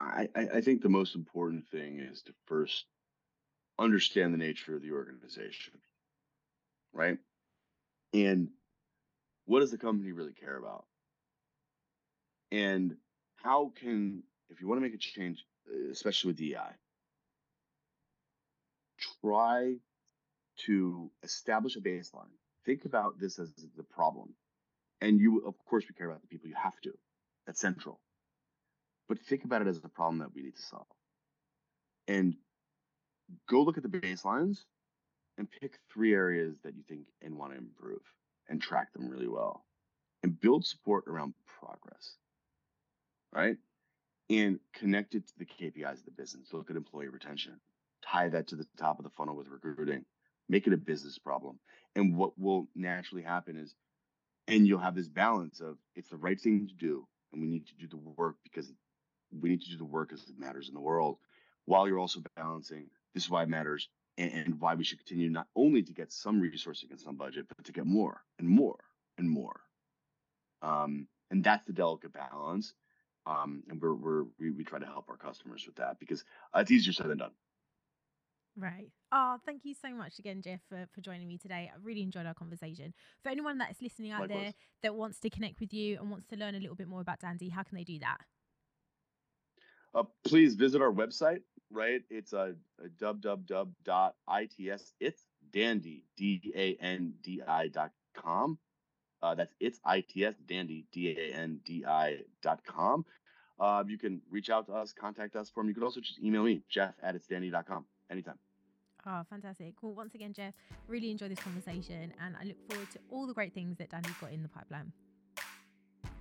I, 0.00 0.28
I 0.36 0.60
think 0.60 0.80
the 0.80 0.88
most 0.88 1.16
important 1.16 1.66
thing 1.66 1.98
is 1.98 2.22
to 2.22 2.32
first 2.46 2.86
understand 3.80 4.32
the 4.32 4.38
nature 4.38 4.76
of 4.76 4.82
the 4.82 4.92
organization, 4.92 5.74
right? 6.92 7.18
And 8.14 8.48
what 9.48 9.60
does 9.60 9.70
the 9.70 9.78
company 9.78 10.12
really 10.12 10.34
care 10.34 10.58
about? 10.58 10.84
And 12.52 12.96
how 13.36 13.72
can, 13.80 14.22
if 14.50 14.60
you 14.60 14.68
want 14.68 14.78
to 14.78 14.82
make 14.82 14.94
a 14.94 14.98
change, 14.98 15.42
especially 15.90 16.28
with 16.28 16.36
DEI, 16.36 16.76
try 19.22 19.76
to 20.66 21.10
establish 21.22 21.76
a 21.76 21.80
baseline. 21.80 22.34
Think 22.66 22.84
about 22.84 23.18
this 23.18 23.38
as 23.38 23.50
the 23.74 23.82
problem. 23.82 24.34
And 25.00 25.18
you, 25.18 25.38
of 25.46 25.54
course, 25.64 25.84
we 25.88 25.94
care 25.94 26.10
about 26.10 26.20
the 26.20 26.28
people. 26.28 26.48
You 26.48 26.56
have 26.62 26.78
to. 26.82 26.92
That's 27.46 27.60
central. 27.60 28.00
But 29.08 29.18
think 29.20 29.44
about 29.44 29.62
it 29.62 29.68
as 29.68 29.80
the 29.80 29.88
problem 29.88 30.18
that 30.18 30.34
we 30.34 30.42
need 30.42 30.56
to 30.56 30.62
solve. 30.62 30.86
And 32.06 32.34
go 33.48 33.62
look 33.62 33.78
at 33.78 33.82
the 33.82 33.88
baselines 33.88 34.58
and 35.38 35.48
pick 35.50 35.78
three 35.90 36.12
areas 36.12 36.58
that 36.64 36.74
you 36.74 36.82
think 36.86 37.06
and 37.22 37.38
want 37.38 37.52
to 37.52 37.58
improve 37.58 38.02
and 38.48 38.60
track 38.60 38.92
them 38.92 39.08
really 39.08 39.28
well 39.28 39.64
and 40.22 40.40
build 40.40 40.64
support 40.64 41.04
around 41.06 41.34
progress 41.60 42.16
right? 43.32 43.56
And 44.30 44.58
connect 44.74 45.14
it 45.14 45.26
to 45.28 45.32
the 45.38 45.46
kpis 45.46 45.98
of 45.98 46.04
the 46.04 46.10
business. 46.10 46.48
Look 46.52 46.70
at 46.70 46.76
employee 46.76 47.08
retention. 47.08 47.60
Tie 48.02 48.28
that 48.28 48.48
to 48.48 48.56
the 48.56 48.66
top 48.78 48.98
of 48.98 49.04
the 49.04 49.10
funnel 49.10 49.36
with 49.36 49.48
recruiting. 49.48 50.04
Make 50.48 50.66
it 50.66 50.72
a 50.72 50.78
business 50.78 51.18
problem. 51.18 51.58
And 51.96 52.16
what 52.16 52.38
will 52.38 52.68
naturally 52.74 53.22
happen 53.24 53.56
is 53.56 53.74
and 54.46 54.66
you'll 54.66 54.78
have 54.78 54.94
this 54.94 55.08
balance 55.08 55.60
of 55.60 55.76
it's 55.94 56.08
the 56.08 56.16
right 56.16 56.40
thing 56.40 56.68
to 56.68 56.74
do 56.74 57.06
and 57.32 57.42
we 57.42 57.48
need 57.48 57.66
to 57.66 57.74
do 57.74 57.86
the 57.86 57.96
work 57.96 58.36
because 58.42 58.72
we 59.38 59.50
need 59.50 59.60
to 59.60 59.70
do 59.70 59.76
the 59.76 59.84
work 59.84 60.12
as 60.12 60.22
it 60.22 60.38
matters 60.38 60.68
in 60.68 60.74
the 60.74 60.80
world 60.80 61.18
while 61.66 61.86
you're 61.86 61.98
also 61.98 62.22
balancing 62.34 62.86
this 63.12 63.24
is 63.24 63.30
why 63.30 63.42
it 63.42 63.48
matters 63.48 63.88
and, 64.18 64.32
and 64.32 64.60
why 64.60 64.74
we 64.74 64.84
should 64.84 64.98
continue 64.98 65.30
not 65.30 65.46
only 65.56 65.82
to 65.82 65.92
get 65.92 66.12
some 66.12 66.42
resourcing 66.42 66.90
and 66.90 67.00
some 67.00 67.16
budget, 67.16 67.46
but 67.48 67.64
to 67.64 67.72
get 67.72 67.86
more 67.86 68.22
and 68.38 68.48
more 68.48 68.78
and 69.16 69.30
more. 69.30 69.60
Um, 70.60 71.06
and 71.30 71.42
that's 71.42 71.64
the 71.66 71.72
delicate 71.72 72.12
balance. 72.12 72.74
Um, 73.26 73.62
and 73.68 73.80
we're, 73.80 73.94
we're 73.94 74.24
we, 74.38 74.50
we 74.50 74.64
try 74.64 74.78
to 74.78 74.86
help 74.86 75.06
our 75.08 75.16
customers 75.16 75.64
with 75.66 75.76
that 75.76 75.98
because 76.00 76.24
uh, 76.54 76.60
it's 76.60 76.70
easier 76.70 76.92
said 76.92 77.08
than 77.08 77.18
done. 77.18 77.32
Right. 78.56 78.90
Oh, 79.12 79.36
thank 79.46 79.64
you 79.64 79.74
so 79.74 79.90
much 79.90 80.18
again, 80.18 80.42
Jeff, 80.42 80.60
for, 80.68 80.86
for 80.92 81.00
joining 81.00 81.28
me 81.28 81.38
today. 81.38 81.70
I 81.72 81.78
really 81.82 82.02
enjoyed 82.02 82.26
our 82.26 82.34
conversation. 82.34 82.92
For 83.22 83.28
anyone 83.28 83.58
that's 83.58 83.80
listening 83.80 84.10
out 84.10 84.22
Likewise. 84.22 84.38
there 84.38 84.52
that 84.82 84.94
wants 84.96 85.20
to 85.20 85.30
connect 85.30 85.60
with 85.60 85.72
you 85.72 85.98
and 86.00 86.10
wants 86.10 86.26
to 86.28 86.36
learn 86.36 86.56
a 86.56 86.58
little 86.58 86.74
bit 86.74 86.88
more 86.88 87.00
about 87.00 87.20
Dandi, 87.20 87.52
how 87.52 87.62
can 87.62 87.76
they 87.76 87.84
do 87.84 88.00
that? 88.00 88.18
Uh, 89.94 90.04
please 90.24 90.54
visit 90.54 90.82
our 90.82 90.92
website, 90.92 91.42
right? 91.70 92.02
It's 92.10 92.32
a, 92.32 92.54
a 92.82 92.88
www.its 93.02 94.92
it's 95.00 95.22
dandi 95.50 96.02
d 96.16 96.52
a 96.54 96.76
n 96.80 97.14
d 97.22 97.42
i 97.46 97.68
dot 97.68 97.92
com. 98.14 98.58
Uh, 99.22 99.34
that's 99.34 99.54
it's 99.58 99.80
its 99.84 100.40
dandi 100.46 100.84
d 100.92 101.10
a 101.10 101.34
n 101.34 101.60
d 101.64 101.84
i 101.86 102.18
dot 102.42 102.64
com. 102.64 103.04
Uh, 103.58 103.82
you 103.88 103.98
can 103.98 104.20
reach 104.30 104.50
out 104.50 104.66
to 104.66 104.72
us, 104.72 104.92
contact 104.92 105.34
us 105.34 105.50
for 105.50 105.62
them. 105.62 105.68
You 105.68 105.74
can 105.74 105.82
also 105.82 106.00
just 106.00 106.20
email 106.20 106.44
me, 106.44 106.62
Jeff 106.68 106.94
at 107.02 107.14
it's 107.14 107.26
dot 107.26 107.66
com 107.66 107.84
anytime. 108.10 108.38
Oh, 109.06 109.22
fantastic. 109.30 109.74
Well, 109.80 109.94
once 109.94 110.14
again, 110.14 110.32
Jeff, 110.32 110.52
really 110.86 111.10
enjoyed 111.10 111.30
this 111.30 111.38
conversation 111.38 112.12
and 112.20 112.36
I 112.38 112.44
look 112.44 112.56
forward 112.68 112.90
to 112.90 112.98
all 113.10 113.26
the 113.26 113.32
great 113.32 113.54
things 113.54 113.78
that 113.78 113.90
Dandi's 113.90 114.12
got 114.20 114.32
in 114.32 114.42
the 114.42 114.48
pipeline. 114.48 114.92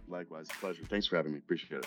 Likewise, 0.07 0.47
pleasure. 0.59 0.85
Thanks 0.85 1.05
for 1.05 1.17
having 1.17 1.33
me. 1.33 1.39
Appreciate 1.39 1.79
it. 1.79 1.85